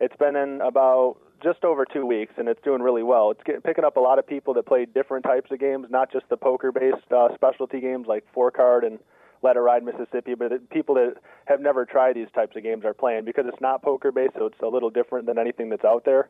[0.00, 3.30] it's been in about just over two weeks, and it's doing really well.
[3.30, 6.10] It's getting, picking up a lot of people that play different types of games, not
[6.10, 8.98] just the poker-based uh, specialty games like Four Card and
[9.42, 11.14] Let It Ride Mississippi, but the people that
[11.46, 14.60] have never tried these types of games are playing because it's not poker-based, so it's
[14.62, 16.28] a little different than anything that's out there.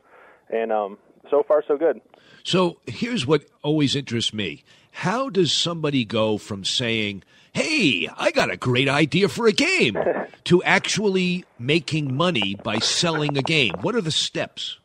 [0.51, 0.99] And um,
[1.31, 2.01] so far, so good.
[2.47, 4.63] So here's what always interests me.
[4.93, 9.99] How does somebody go from saying, hey, I got a great idea for a game,
[10.45, 13.75] to actually making money by selling a game?
[13.81, 14.79] What are the steps?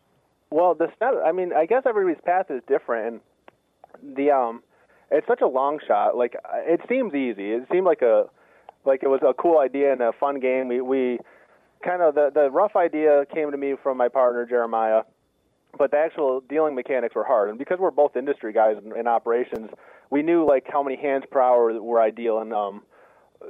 [0.49, 3.21] Well, the step, I mean, I guess everybody's path is different,
[4.01, 4.63] and the um,
[5.11, 6.17] it's such a long shot.
[6.17, 7.51] Like it seems easy.
[7.51, 8.23] It seemed like a
[8.85, 10.67] like it was a cool idea and a fun game.
[10.67, 11.19] We we
[11.85, 15.03] kind of the the rough idea came to me from my partner Jeremiah,
[15.77, 17.49] but the actual dealing mechanics were hard.
[17.49, 19.69] And because we're both industry guys in, in operations,
[20.09, 22.39] we knew like how many hands per hour were ideal.
[22.39, 22.83] And um,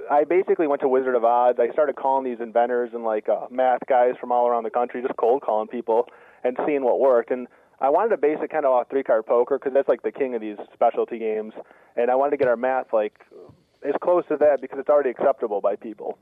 [0.10, 1.60] I basically went to Wizard of Odds.
[1.60, 5.02] I started calling these inventors and like uh, math guys from all around the country,
[5.02, 6.08] just cold calling people
[6.44, 7.32] and seeing what worked.
[7.32, 7.48] And
[7.80, 10.12] I wanted to base it kind of off three card poker because that's like the
[10.12, 11.54] king of these specialty games.
[11.96, 13.20] And I wanted to get our math like
[13.84, 16.18] as close to that because it's already acceptable by people.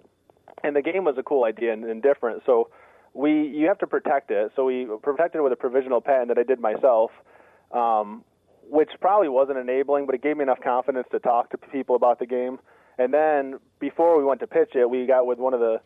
[0.63, 2.43] And the game was a cool idea and, and different.
[2.45, 2.69] So
[3.13, 4.51] we you have to protect it.
[4.55, 7.11] So we protected it with a provisional patent that I did myself.
[7.71, 8.23] Um,
[8.69, 12.19] which probably wasn't enabling, but it gave me enough confidence to talk to people about
[12.19, 12.59] the game.
[12.99, 15.81] And then before we went to pitch it, we got with one of the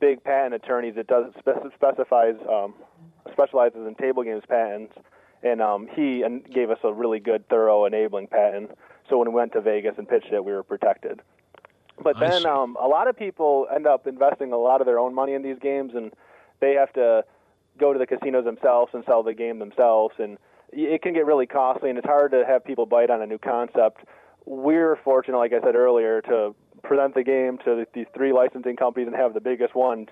[0.00, 2.74] big patent attorneys that does spec- specifies um,
[3.32, 4.94] specializes in table games patents,
[5.42, 8.70] and um, he gave us a really good, thorough enabling patent.
[9.08, 11.20] So when we went to Vegas and pitched it, we were protected.
[12.02, 12.48] But I then see.
[12.48, 15.42] um, a lot of people end up investing a lot of their own money in
[15.42, 16.12] these games, and
[16.60, 17.24] they have to
[17.78, 20.38] go to the casinos themselves and sell the game themselves, and
[20.72, 23.38] it can get really costly, and it's hard to have people bite on a new
[23.38, 24.04] concept.
[24.44, 29.06] We're fortunate, like I said earlier, to present the game to these three licensing companies
[29.06, 30.06] and have the biggest one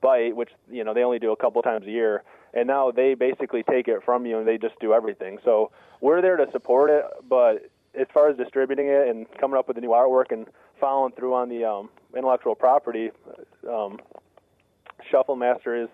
[0.00, 3.14] bite, which you know they only do a couple times a year, and now they
[3.14, 5.38] basically take it from you and they just do everything.
[5.44, 5.70] So
[6.00, 9.76] we're there to support it, but as far as distributing it and coming up with
[9.76, 10.46] the new artwork and
[10.80, 13.10] following through on the um, intellectual property,
[13.68, 13.98] um,
[15.10, 15.88] Shuffle Master is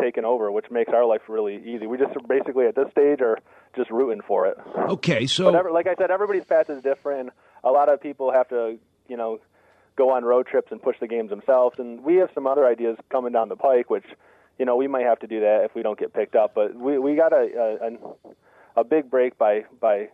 [0.00, 1.86] taken over, which makes our life really easy.
[1.86, 3.38] We just basically at this stage are
[3.76, 4.56] just rooting for it.
[4.76, 7.30] Okay, so But every, like I said, everybody's path is different.
[7.62, 8.78] A lot of people have to,
[9.08, 9.40] you know,
[9.96, 11.78] go on road trips and push the games themselves.
[11.78, 14.06] And we have some other ideas coming down the pike, which,
[14.58, 16.52] you know, we might have to do that if we don't get picked up.
[16.54, 17.98] But we we got a
[18.76, 20.08] a, a big break by by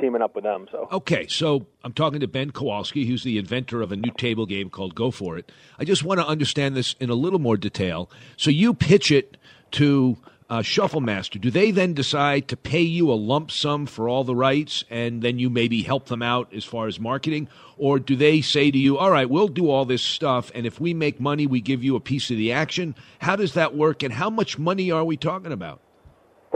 [0.00, 0.66] teaming up with them.
[0.70, 4.46] So Okay, so I'm talking to Ben Kowalski, who's the inventor of a new table
[4.46, 5.50] game called Go Fore It.
[5.78, 8.10] I just want to understand this in a little more detail.
[8.36, 9.36] So you pitch it
[9.72, 11.38] to uh, Shuffle Master.
[11.38, 15.22] Do they then decide to pay you a lump sum for all the rights, and
[15.22, 18.78] then you maybe help them out as far as marketing, or do they say to
[18.78, 21.82] you, "All right, we'll do all this stuff, and if we make money, we give
[21.82, 22.94] you a piece of the action"?
[23.18, 25.80] How does that work, and how much money are we talking about?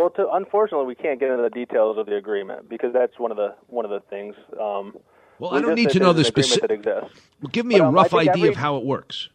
[0.01, 3.30] Well, to, unfortunately, we can't get into the details of the agreement because that's one
[3.30, 4.34] of the one of the things.
[4.59, 4.96] Um,
[5.38, 6.86] Well, we I don't need to know the specific.
[6.86, 7.11] Well,
[7.53, 9.28] give me But, a um, rough idea every- of how it works.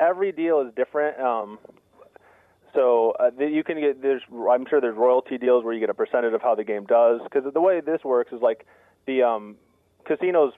[0.00, 1.20] Every deal is different.
[1.20, 1.58] Um,
[2.74, 5.94] so uh, you can get there's I'm sure there's royalty deals where you get a
[5.94, 8.66] percentage of how the game does because the way this works is like
[9.04, 9.56] the um,
[10.06, 10.54] casinos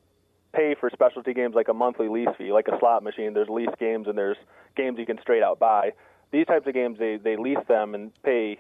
[0.55, 3.35] pay for specialty games like a monthly lease fee, like a slot machine.
[3.35, 4.37] There's lease games and there's
[4.77, 5.91] games you can straight out buy.
[6.31, 8.59] These types of games they they lease them and pay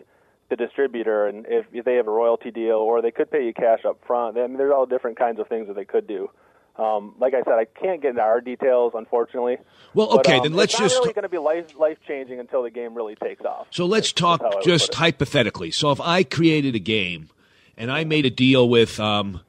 [0.50, 3.54] the distributor, and if, if they have a royalty deal, or they could pay you
[3.54, 4.36] cash up front.
[4.36, 6.28] I mean, there's all different kinds of things that they could do.
[6.76, 9.58] Um, like I said, I can't get into our details, unfortunately.
[9.92, 11.98] Well, But, okay, um, then let's it's not just- really going to be life life
[12.06, 13.66] changing until the game really takes off.
[13.70, 15.70] So let's talk how I would just hypothetically.
[15.72, 17.28] So if I created a game
[17.76, 19.40] and I made a deal with um,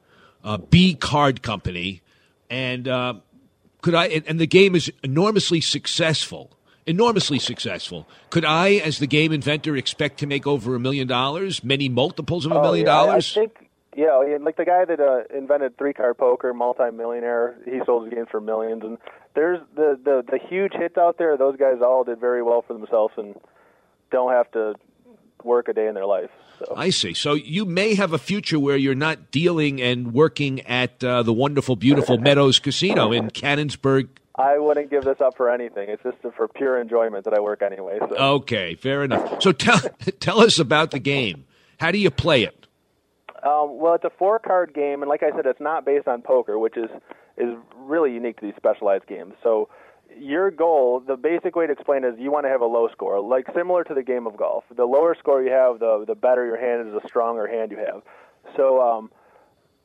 [0.44, 2.02] a B Card Company,
[2.50, 3.14] and uh,
[3.80, 4.06] could I?
[4.08, 6.50] And, and the game is enormously successful,
[6.86, 8.08] enormously successful.
[8.30, 12.46] Could I, as the game inventor, expect to make over a million dollars, many multiples
[12.46, 13.36] of a million dollars?
[13.36, 17.80] I think, yeah, yeah, like the guy that uh, invented three card poker, multi-millionaire, he
[17.84, 18.82] sold his games for millions.
[18.84, 18.98] And
[19.34, 21.36] there's the, the the huge hits out there.
[21.36, 23.38] Those guys all did very well for themselves and
[24.10, 24.74] don't have to
[25.44, 26.30] work a day in their life.
[26.58, 26.74] So.
[26.76, 27.14] I see.
[27.14, 31.32] So you may have a future where you're not dealing and working at uh, the
[31.32, 35.90] wonderful, beautiful Meadows Casino in Canonsburg, I wouldn't give this up for anything.
[35.90, 37.98] It's just for pure enjoyment that I work anyway.
[38.00, 38.16] So.
[38.16, 39.42] Okay, fair enough.
[39.42, 39.78] So tell
[40.20, 41.44] tell us about the game.
[41.78, 42.66] How do you play it?
[43.42, 46.22] Um, well, it's a four card game, and like I said, it's not based on
[46.22, 46.90] poker, which is
[47.36, 49.34] is really unique to these specialized games.
[49.42, 49.68] So
[50.18, 52.88] your goal, the basic way to explain it is you want to have a low
[52.92, 54.64] score, like similar to the game of golf.
[54.74, 57.78] The lower score you have, the the better your hand is, the stronger hand you
[57.78, 58.02] have.
[58.56, 59.10] So um,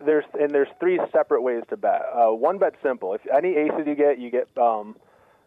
[0.04, 2.02] there's and there's three separate ways to bet.
[2.14, 3.14] Uh, one bet's simple.
[3.14, 4.96] If any aces you get, you get um,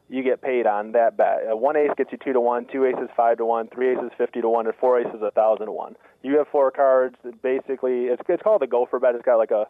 [0.09, 1.45] you get paid on that bet.
[1.51, 4.11] Uh, one ace gets you two to one, two aces five to one, three aces
[4.19, 5.95] fifty to one, and four aces a thousand to one.
[6.23, 7.17] You have four cards.
[7.43, 9.15] Basically, it's it's called the gopher bet.
[9.15, 9.67] It's got like a,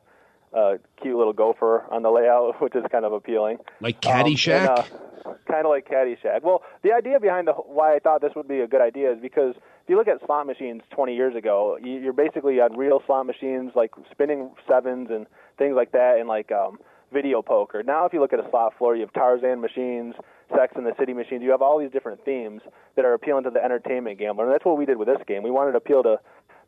[0.53, 3.59] a cute little gopher on the layout, which is kind of appealing.
[3.81, 4.69] Like Caddyshack?
[4.69, 4.85] Um,
[5.25, 6.43] and, uh, kind of like Caddyshack.
[6.43, 9.19] Well, the idea behind the why I thought this would be a good idea is
[9.21, 13.03] because if you look at slot machines 20 years ago, you- you're basically on real
[13.07, 15.27] slot machines like spinning sevens and
[15.59, 16.79] things like that, and like um,
[17.13, 17.83] video poker.
[17.83, 20.15] Now, if you look at a slot floor, you have Tarzan machines,
[20.57, 21.43] Sex and the City machines.
[21.43, 22.63] You have all these different themes
[22.97, 25.43] that are appealing to the entertainment gambler, and that's what we did with this game.
[25.43, 26.19] We wanted to appeal to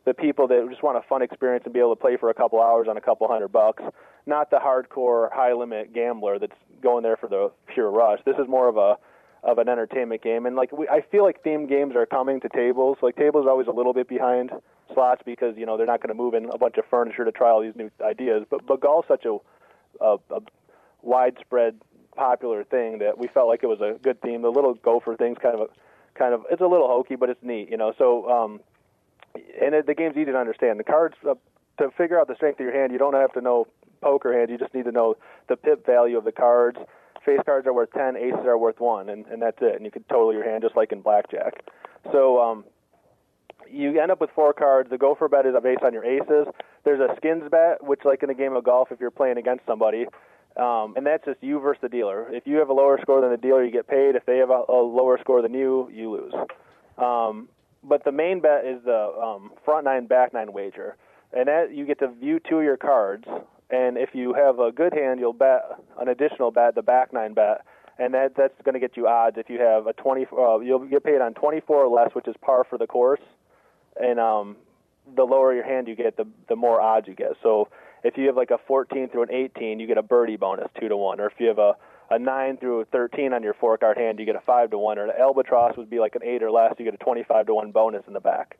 [0.05, 2.33] the people that just want a fun experience and be able to play for a
[2.33, 3.83] couple hours on a couple hundred bucks,
[4.25, 8.19] not the hardcore high limit gambler that's going there for the pure rush.
[8.25, 8.97] This is more of a
[9.43, 12.49] of an entertainment game, and like we, I feel like themed games are coming to
[12.49, 12.97] tables.
[13.01, 14.51] Like tables are always a little bit behind
[14.93, 17.31] slots because you know they're not going to move in a bunch of furniture to
[17.31, 18.45] try all these new ideas.
[18.49, 19.37] But but golf's such a,
[20.01, 20.39] a, a
[21.01, 21.81] widespread
[22.15, 24.41] popular thing that we felt like it was a good theme.
[24.41, 25.67] The little gopher thing's kind of a
[26.17, 27.93] kind of it's a little hokey, but it's neat, you know.
[27.97, 28.61] So um,
[29.35, 30.79] and it, the game's easy to understand.
[30.79, 31.35] The cards uh,
[31.77, 33.67] to figure out the strength of your hand, you don't have to know
[34.01, 34.49] poker hands.
[34.51, 35.15] You just need to know
[35.49, 36.77] the pip value of the cards.
[37.25, 39.75] Face cards are worth ten, aces are worth one, and, and that's it.
[39.75, 41.63] And you can total your hand just like in blackjack.
[42.11, 42.65] So um,
[43.71, 44.89] you end up with four cards.
[44.89, 46.47] The gopher bet is based on your aces.
[46.83, 49.65] There's a skins bet, which like in a game of golf, if you're playing against
[49.65, 50.05] somebody,
[50.57, 52.27] um, and that's just you versus the dealer.
[52.29, 54.15] If you have a lower score than the dealer, you get paid.
[54.15, 56.33] If they have a, a lower score than you, you lose.
[56.97, 57.47] Um,
[57.83, 60.95] but the main bet is the um, front nine, back nine wager,
[61.31, 63.25] and that you get to view two of your cards.
[63.69, 65.63] And if you have a good hand, you'll bet
[65.99, 67.65] an additional bet, the back nine bet,
[67.97, 69.37] and that that's going to get you odds.
[69.37, 72.27] If you have a twenty, uh, you'll get paid on twenty four or less, which
[72.27, 73.21] is par for the course.
[73.99, 74.57] And um,
[75.15, 77.33] the lower your hand you get, the the more odds you get.
[77.41, 77.69] So
[78.03, 80.89] if you have like a 14 through an 18, you get a birdie bonus two
[80.89, 81.19] to one.
[81.19, 81.75] Or if you have a
[82.09, 84.77] a nine through a 13 on your four card hand, you get a five to
[84.77, 84.99] one.
[84.99, 87.53] Or an albatross would be like an eight or less, you get a 25 to
[87.53, 88.57] one bonus in the back.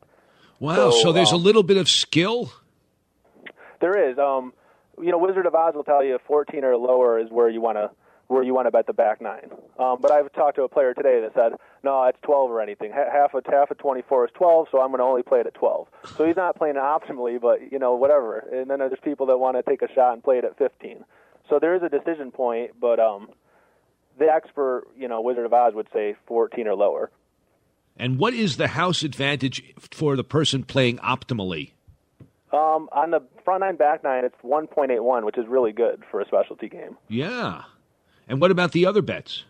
[0.60, 0.76] Wow.
[0.76, 2.52] So, So, there's a um, little bit of skill.
[3.82, 4.54] There is, um,
[5.02, 7.78] you know, Wizard of Odds will tell you 14 or lower is where you want
[7.78, 7.92] to
[8.28, 9.50] where you want to bet the back nine.
[9.78, 12.92] Um, but I've talked to a player today that said, no, it's 12 or anything.
[12.92, 15.48] Ha- Half of half of 24 is 12, so I'm going to only play it
[15.48, 15.88] at 12.
[16.16, 18.40] So he's not playing it optimally, but you know, whatever.
[18.40, 21.04] And then there's people that want to take a shot and play it at 15.
[21.50, 23.30] So there is a decision point, but um,
[24.18, 27.12] the expert, you know, Wizard of Odds would say 14 or lower.
[27.98, 31.72] And what is the house advantage for the person playing optimally?
[32.52, 36.26] Um, on the front nine, back nine, it's 1.81, which is really good for a
[36.26, 36.98] specialty game.
[37.08, 37.64] Yeah.
[38.28, 39.44] And what about the other bets?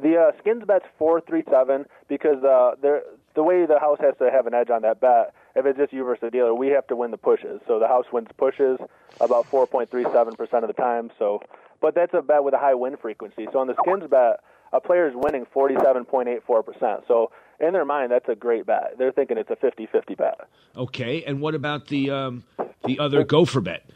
[0.00, 4.54] The uh, skins bet's 437 because uh, the way the house has to have an
[4.54, 7.10] edge on that bet, if it's just you versus the dealer, we have to win
[7.10, 7.60] the pushes.
[7.66, 8.78] So the house wins pushes
[9.20, 11.10] about 4.37% of the time.
[11.18, 11.42] So,
[11.80, 13.46] but that's a bet with a high win frequency.
[13.52, 14.40] So on the skins bet,
[14.72, 17.06] a player is winning 47.84%.
[17.08, 18.94] So in their mind, that's a great bet.
[18.98, 20.40] They're thinking it's a 50-50 bet.
[20.76, 21.24] Okay.
[21.24, 22.44] And what about the um,
[22.84, 23.88] the other gopher bet?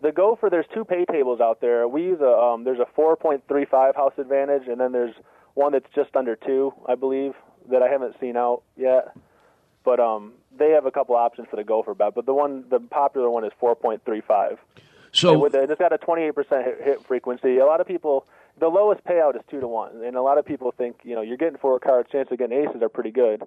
[0.00, 1.86] The gopher, there's two pay tables out there.
[1.86, 5.14] We use a um, there's a 4.35 house advantage, and then there's
[5.54, 7.34] one that's just under two, I believe,
[7.70, 9.14] that I haven't seen out yet.
[9.84, 12.80] But um, they have a couple options for the gopher bet, but the one the
[12.80, 14.58] popular one is 4.35.
[15.12, 17.58] So with it, it's got a 28% hit, hit frequency.
[17.58, 18.26] A lot of people,
[18.58, 21.20] the lowest payout is two to one, and a lot of people think you know
[21.20, 23.42] you're getting four cards, chance of getting aces are pretty good.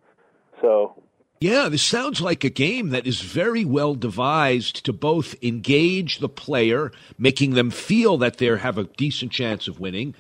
[0.62, 1.02] So
[1.40, 6.30] Yeah, this sounds like a game that is very well devised to both engage the
[6.30, 10.14] player, making them feel that they have a decent chance of winning.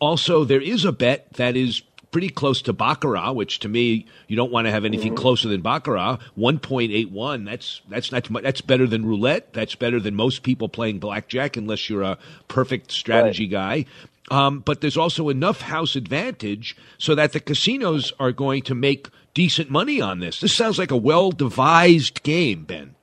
[0.00, 4.36] Also, there is a bet that is pretty close to baccarat, which to me you
[4.36, 6.18] don't want to have anything closer than baccarat.
[6.34, 7.44] One point eight one.
[7.44, 8.42] That's that's not much.
[8.42, 9.52] That's better than roulette.
[9.52, 13.86] That's better than most people playing blackjack, unless you're a perfect strategy guy.
[14.30, 19.08] Um, but there's also enough house advantage so that the casinos are going to make
[19.34, 20.40] decent money on this.
[20.40, 22.94] This sounds like a well devised game, Ben.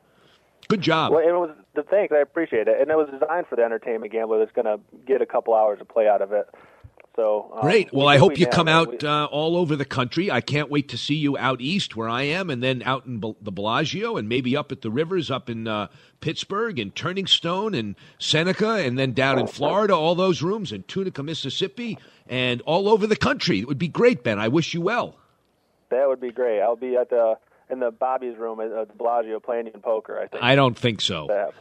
[0.67, 1.13] Good job.
[1.13, 2.13] Well, it was the thanks.
[2.13, 5.21] I appreciate it, and it was designed for the entertainment gambler that's going to get
[5.21, 6.49] a couple hours of play out of it.
[7.15, 7.93] So um, Great.
[7.93, 10.31] Well, we I hope we you come out uh, all over the country.
[10.31, 13.19] I can't wait to see you out east where I am, and then out in
[13.19, 15.87] Bel- the Bellagio, and maybe up at the rivers, up in uh,
[16.21, 20.87] Pittsburgh and Turning Stone and Seneca, and then down in Florida, all those rooms, and
[20.87, 23.59] Tunica, Mississippi, and all over the country.
[23.59, 24.39] It would be great, Ben.
[24.39, 25.15] I wish you well.
[25.89, 26.61] That would be great.
[26.61, 27.37] I'll be at the
[27.69, 30.19] in the Bobby's room at, at the Bellagio playing in poker.
[30.19, 30.43] I think.
[30.43, 31.51] I don't think so.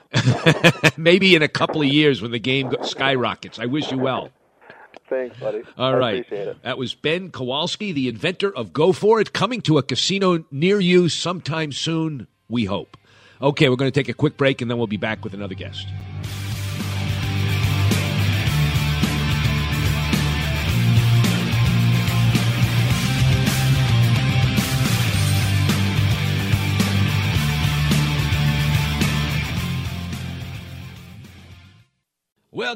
[0.96, 3.58] Maybe in a couple of years when the game skyrockets.
[3.58, 4.30] I wish you well.
[5.12, 5.62] Thanks, buddy.
[5.76, 6.20] All I right.
[6.20, 6.62] Appreciate it.
[6.62, 10.80] That was Ben Kowalski, the inventor of Go Fore It, coming to a casino near
[10.80, 12.96] you sometime soon, we hope.
[13.42, 15.54] Okay, we're going to take a quick break and then we'll be back with another
[15.54, 15.86] guest.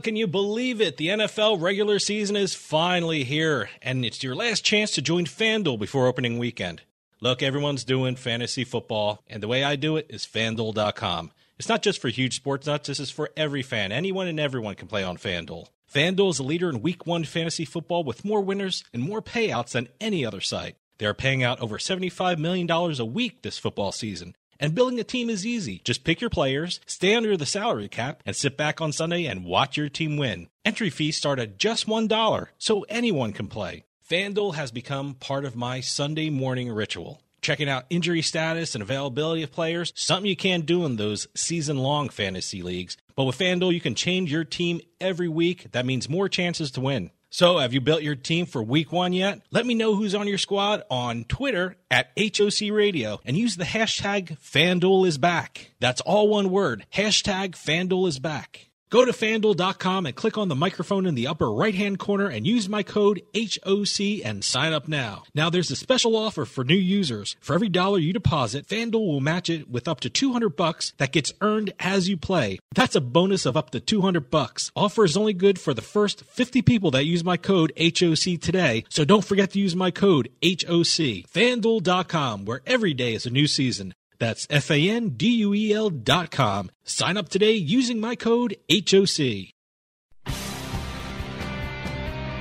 [0.03, 0.99] Can you believe it?
[0.99, 5.79] The NFL regular season is finally here, and it's your last chance to join FanDuel
[5.79, 6.83] before opening weekend.
[7.21, 11.33] Look, everyone's doing fantasy football, and the way I do it is FanDuel.com.
[11.59, 13.91] It's not just for huge sports nuts, this is for every fan.
[13.91, 15.69] Anyone and everyone can play on FanDuel.
[15.93, 19.71] FanDuel is a leader in week one fantasy football with more winners and more payouts
[19.71, 20.77] than any other site.
[20.99, 24.35] They are paying out over $75 million a week this football season.
[24.59, 25.81] And building a team is easy.
[25.85, 29.45] Just pick your players, stay under the salary cap, and sit back on Sunday and
[29.45, 30.49] watch your team win.
[30.65, 33.85] Entry fees start at just $1, so anyone can play.
[34.09, 37.21] FanDuel has become part of my Sunday morning ritual.
[37.43, 41.79] Checking out injury status and availability of players, something you can't do in those season
[41.79, 42.97] long fantasy leagues.
[43.15, 45.73] But with FanDuel, you can change your team every week.
[45.73, 47.11] That means more chances to win.
[47.29, 49.41] So, have you built your team for week one yet?
[49.51, 53.65] Let me know who's on your squad on Twitter at HOC Radio and use the
[53.65, 55.73] hashtag FanDuel is back.
[55.81, 56.87] That's all one word.
[56.95, 58.71] Hashtag FanDuel is back.
[58.89, 62.47] Go to fanduel.com and click on the microphone in the upper right hand corner and
[62.47, 65.25] use my code HOC and sign up now.
[65.35, 67.35] Now, there's a special offer for new users.
[67.41, 71.11] For every dollar you deposit, FanDuel will match it with up to 200 bucks that
[71.11, 72.61] gets earned as you play.
[72.77, 74.71] That's a bonus of up to 200 bucks.
[74.77, 78.85] Offer is only good for the first 50 people that use my code HOC today,
[78.89, 81.27] so don't forget to use my code HOC.
[81.27, 83.95] FanDuel.com, where every day is a new season.
[84.19, 86.71] That's F A N D U E L dot com.
[86.85, 89.53] Sign up today using my code HOC.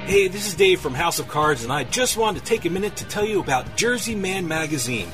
[0.06, 2.70] Hey, this is Dave from House of Cards, and I just wanted to take a
[2.70, 5.08] minute to tell you about Jersey Man Magazine.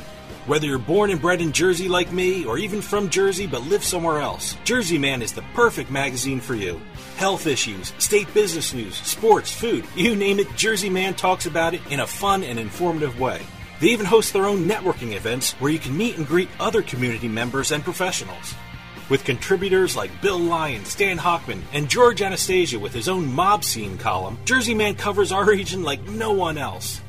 [0.47, 3.85] Whether you're born and bred in Jersey like me, or even from Jersey but live
[3.85, 6.81] somewhere else, Jersey Man is the perfect magazine for you.
[7.15, 11.81] Health issues, state business news, sports, food, you name it, Jersey Man talks about it
[11.89, 13.39] in a fun and informative way.
[13.81, 17.27] They even host their own networking events where you can meet and greet other community
[17.27, 18.53] members and professionals.
[19.09, 23.97] With contributors like Bill Lyon, Stan Hochman, and George Anastasia with his own mob scene
[23.97, 27.01] column, Jersey Man covers our region like no one else.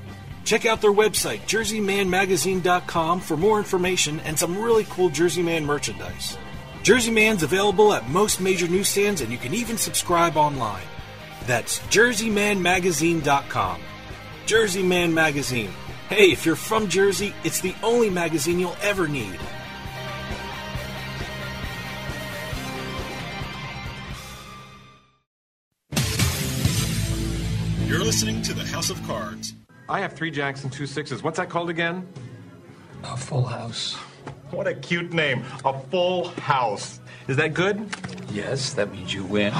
[0.44, 6.38] Check out their website, jerseymanmagazine.com, for more information and some really cool Jersey Man merchandise.
[6.82, 10.86] Jersey Man's available at most major newsstands, and you can even subscribe online.
[11.46, 13.80] That's jerseymanmagazine.com.
[14.46, 15.70] Jersey Man Magazine.
[16.14, 19.38] Hey, if you're from Jersey, it's the only magazine you'll ever need.
[27.86, 29.54] You're listening to the House of Cards.
[29.88, 31.22] I have three jacks and two sixes.
[31.22, 32.06] What's that called again?
[33.04, 33.94] A full house.
[34.50, 35.42] What a cute name.
[35.64, 37.00] A full house.
[37.26, 37.88] Is that good?
[38.30, 39.54] Yes, that means you win.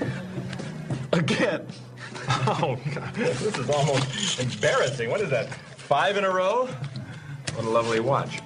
[1.12, 1.64] Again.
[2.60, 3.14] Oh, God.
[3.14, 5.10] This is almost embarrassing.
[5.10, 5.52] What is that?
[5.76, 6.66] Five in a row?
[7.54, 8.40] What a lovely watch.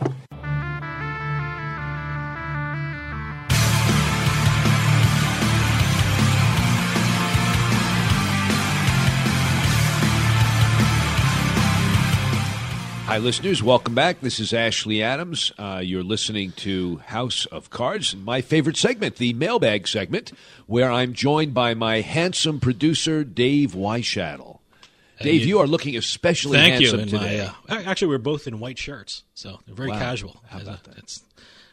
[13.12, 13.62] Hi, listeners.
[13.62, 14.22] Welcome back.
[14.22, 15.52] This is Ashley Adams.
[15.58, 20.32] Uh, you're listening to House of Cards, my favorite segment, the mailbag segment,
[20.66, 24.60] where I'm joined by my handsome producer, Dave Weishattle.
[25.20, 27.50] Dave, you- you are looking especially Thank handsome And today.
[27.68, 29.98] my, uh, actually, we're both in white shirts, so they're very Wow.
[29.98, 30.42] casual.
[30.48, 30.96] How about that?
[30.96, 31.20] It's,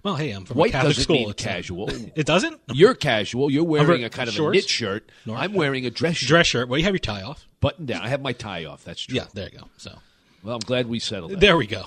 [0.03, 1.15] well, hey, I'm from White a Catholic doesn't school.
[1.15, 1.89] mean It's, casual.
[2.17, 2.59] It doesn't.
[2.73, 3.49] You're casual.
[3.49, 5.09] You're wearing a kind of a knit shirt.
[5.25, 6.27] No, I'm wearing a dress shirt.
[6.27, 6.67] Dress shirt.
[6.67, 7.47] Well, you have your tie off.
[7.61, 8.01] Button down.
[8.01, 8.83] I have my tie off.
[8.83, 9.15] That's true.
[9.15, 9.69] Yeah, there you go.
[9.77, 9.99] So
[10.43, 11.39] Well, I'm glad we settled that.
[11.39, 11.83] there we go.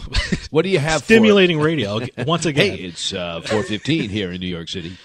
[0.51, 1.01] What do you have?
[1.01, 2.77] for- Stimulating radio once again.
[2.77, 4.97] Hey, it's uh, 4:15 here in New York City.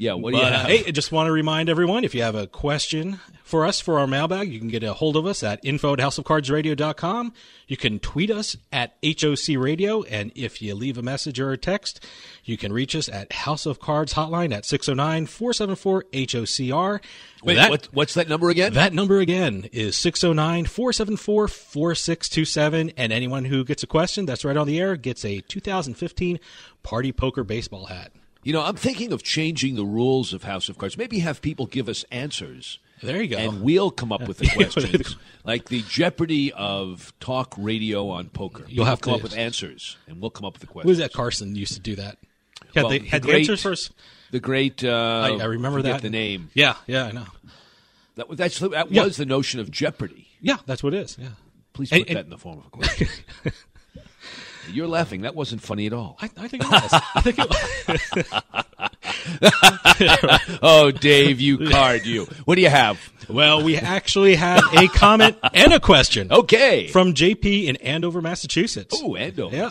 [0.00, 0.12] Yeah.
[0.14, 0.66] What do you But, uh, have?
[0.68, 3.98] hey, I just want to remind everyone if you have a question for us for
[3.98, 7.32] our mailbag, you can get a hold of us at info at houseofcardsradio.com.
[7.66, 10.02] You can tweet us at HOC Radio.
[10.04, 12.04] And if you leave a message or a text,
[12.44, 17.00] you can reach us at House of Cards Hotline at 609 474 HOCR.
[17.42, 18.74] Wait, what- what's that number again?
[18.74, 22.92] That number again is 609 474 4627.
[22.96, 26.38] And anyone who gets a question that's right on the air gets a 2015
[26.84, 28.12] Party Poker Baseball hat.
[28.42, 30.96] You know, I'm thinking of changing the rules of House of Cards.
[30.96, 32.78] Maybe have people give us answers.
[33.02, 33.36] There you go.
[33.36, 35.16] And we'll come up with the questions.
[35.44, 38.64] like the Jeopardy of talk radio on poker.
[38.68, 40.88] You'll have to come up with answers, and we'll come up with the questions.
[40.88, 41.12] was that?
[41.12, 42.18] Carson used to do that.
[42.74, 43.92] Had, Well, the, had the, great- answers first.
[44.30, 44.82] The great.
[44.84, 44.90] Uh,
[45.38, 46.50] I, I remember that the name.
[46.54, 47.26] Yeah, yeah, I know.
[48.16, 49.04] That, was- that's, that Yeah.
[49.04, 50.26] was the notion of Jeopardy.
[50.40, 51.16] Yeah, that's what it is.
[51.20, 51.28] Yeah.
[51.72, 53.08] Please put and- that in the form of a question.
[54.70, 55.22] You're laughing.
[55.22, 56.16] That wasn't funny at all.
[56.20, 56.90] I, I think it was.
[57.14, 57.48] I think it
[60.40, 60.58] was.
[60.62, 62.26] oh, Dave, you card, you.
[62.44, 62.98] What do you have?
[63.28, 66.32] well, we actually have a comment and a question.
[66.32, 66.88] Okay.
[66.88, 68.98] From JP in Andover, Massachusetts.
[69.02, 69.54] Oh, Andover.
[69.54, 69.70] Yeah.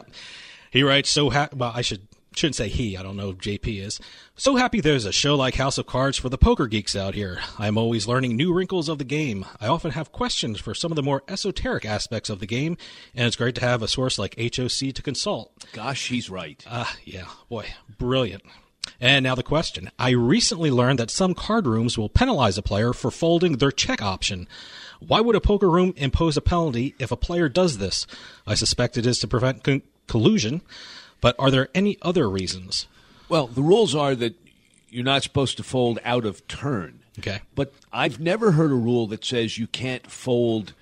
[0.72, 2.02] He writes, so ha- well, I should
[2.38, 2.96] shouldn't say he.
[2.98, 4.00] I don't know if JP is.
[4.36, 7.40] So happy there's a show like House of Cards for the poker geeks out here.
[7.58, 9.46] I'm always learning new wrinkles of the game.
[9.60, 12.78] I often have questions for some of the more esoteric aspects of the game,
[13.16, 15.66] and it's great to have a source like HOC to consult.
[15.74, 16.64] Gosh, he's right.
[16.70, 17.68] Ah, yeah, boy,
[17.98, 18.44] brilliant.
[19.00, 19.92] And now the question.
[20.00, 24.02] I recently learned that some card rooms will penalize a player for folding their check
[24.02, 24.48] option.
[25.00, 28.08] Why would a poker room impose a penalty if a player does this?
[28.48, 30.62] I suspect it is to prevent con- collusion,
[31.22, 32.88] but are there any other reasons?
[33.30, 34.36] Well, the rules are that
[34.89, 36.99] you're not supposed to fold out of turn.
[37.20, 37.41] Okay.
[37.55, 40.74] But I've never heard a rule that says you can't fold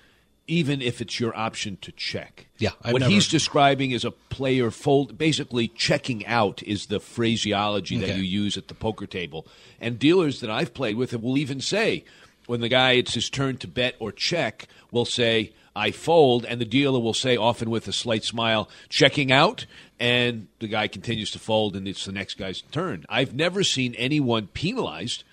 [0.48, 2.46] even if it's your option to check.
[2.58, 7.00] Yeah, I've what never- he's describing is a player fold basically checking out is the
[7.00, 9.46] phraseology that you use at the poker table.
[9.80, 12.04] And dealers that I've played with will even say
[12.46, 16.60] when the guy it's his turn to bet or check will say I fold and
[16.60, 19.66] the dealer will say often with a slight smile checking out
[19.98, 23.04] and the guy continues to fold and it's the next guy's turn.
[23.08, 25.24] I've never seen anyone penalized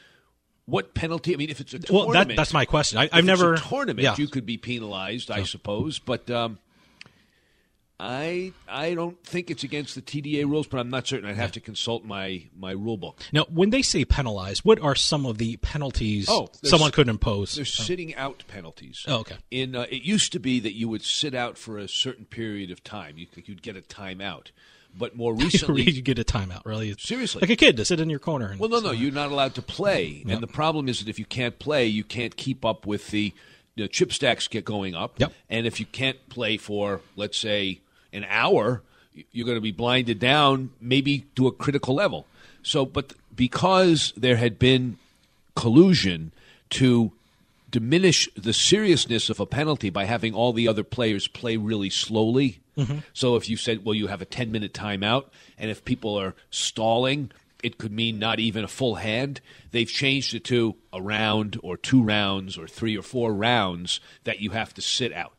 [0.65, 1.33] what penalty?
[1.33, 2.97] I mean, if it's a Well, that- that's my question.
[2.97, 3.99] I, I've it's never- a tournament.
[4.03, 4.15] yeah.
[4.17, 6.57] You could be penalized, I suppose, but um,
[7.99, 11.29] I I don't think it's against the TDA rules, but I'm not certain.
[11.29, 13.21] I'd have to consult my my rule book.
[13.31, 17.55] Now, when they say penalize, what are some of the penalties Oh, someone could impose?
[17.55, 19.05] There's sitting out penalties.
[19.07, 19.35] Oh, okay.
[19.51, 22.71] In uh, it used to be that you would sit out for a certain period
[22.71, 23.17] of time.
[23.17, 24.47] You you'd get a timeout,
[24.97, 26.93] but more recently, you get a timeout, really.
[26.97, 27.41] Seriously.
[27.41, 28.47] Like a kid to sit in your corner.
[28.47, 30.23] And Well, no, no, you're not allowed to play.
[30.25, 30.27] Yep.
[30.33, 33.33] And the problem is that if you can't play, you can't keep up with the,
[33.75, 35.19] the chip stacks get going up.
[35.19, 35.31] Yep.
[35.49, 37.79] And if you can't play for, let's say,
[38.13, 38.81] an hour,
[39.31, 42.25] you're going to be blinded down, maybe to a critical level.
[42.61, 44.97] So, but because there had been
[45.55, 46.31] collusion
[46.71, 47.11] to
[47.69, 52.59] diminish the seriousness of a penalty by having all the other players play really slowly.
[52.77, 53.03] Mhm.
[53.13, 55.25] So if you said, well, you have a 10 minute timeout,
[55.57, 57.31] and if people are stalling,
[57.63, 59.41] it could mean not even a full hand.
[59.71, 64.39] They've changed it to a round or two rounds or three or four rounds that
[64.39, 65.33] you have to sit out.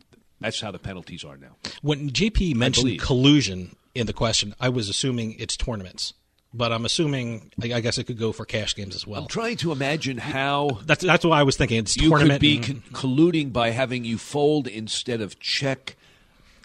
[0.45, 1.57] That's how the penalties are now.
[1.81, 6.13] When JP mentioned collusion in the question, I was assuming it's tournaments,
[6.53, 9.23] but I'm assuming I I guess it could go for cash games as well.
[9.23, 12.33] I'm trying to imagine how That's that's why I was thinking it's you tournament.
[12.35, 15.97] could be and- con- colluding by having you fold instead of check.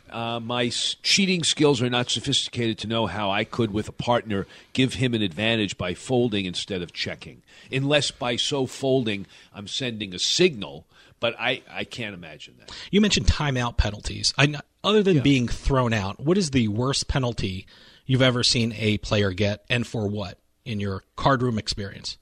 [0.10, 0.70] Uh, my
[1.04, 5.14] cheating skills are not sophisticated to know how I could, with a partner, give him
[5.14, 7.44] an advantage by folding instead of checking.
[7.72, 10.86] Unless by so folding, I'm sending a signal.
[11.20, 12.72] But I, I can't imagine that.
[12.92, 14.34] You mentioned timeout penalties.
[14.38, 17.66] I, other than being thrown out, what is the worst penalty
[18.06, 22.18] you've ever seen a player get, and for what in your card room experience?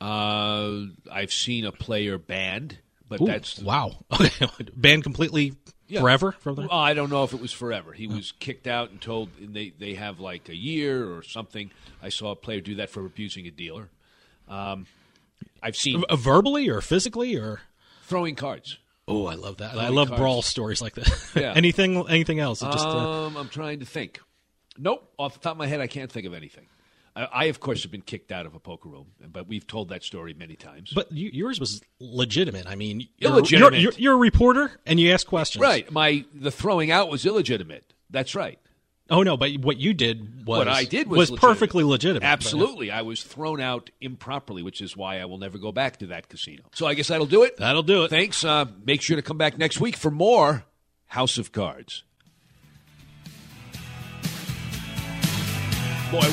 [0.00, 2.78] Uh, I've seen a player banned,
[3.08, 3.92] but Ooh, that's wow,
[4.76, 5.54] banned completely
[5.88, 6.00] Yeah.
[6.02, 6.66] forever from there.
[6.68, 7.92] Well, I don't know if it was forever.
[7.92, 11.70] He was kicked out and told and they they have like a year or something.
[12.02, 13.88] I saw a player do that for abusing a dealer.
[14.48, 14.86] Um,
[15.62, 17.62] I've seen Uh, verbally or physically or
[18.06, 18.78] throwing cards.
[19.08, 19.76] Oh, I love that.
[19.76, 20.20] I love cards.
[20.20, 21.12] brawl stories like that.
[21.36, 21.52] Yeah.
[21.54, 22.62] anything, anything else?
[22.62, 24.20] It just uh, um, I'm trying to think.
[24.78, 26.66] Nope, off the top of my head, I can't think of anything.
[27.14, 29.88] I, I of course, have been kicked out of a poker room, but we've told
[29.90, 30.92] that story many times.
[30.94, 32.66] But you, yours was legitimate.
[32.66, 33.74] I mean, you're, Illegitimate.
[33.74, 37.24] You're, you're, you're a reporter and you ask questions, right, my the throwing out was
[37.24, 37.92] illegitimate.
[38.10, 38.58] That's right.
[39.08, 41.40] Oh no, but what you did was what I did was, legitimate.
[41.40, 42.24] perfectly legitimate.
[42.26, 46.06] Absolutely, I was thrown out improperly, which is why I will never go back to
[46.06, 46.64] that casino.
[46.74, 47.56] So I guess that'll do it.
[47.56, 48.10] That'll do it.
[48.10, 48.44] Thanks.
[48.44, 50.64] Uh, make sure to come back next week for more
[51.06, 52.02] House of Cards.
[56.10, 56.32] Boy,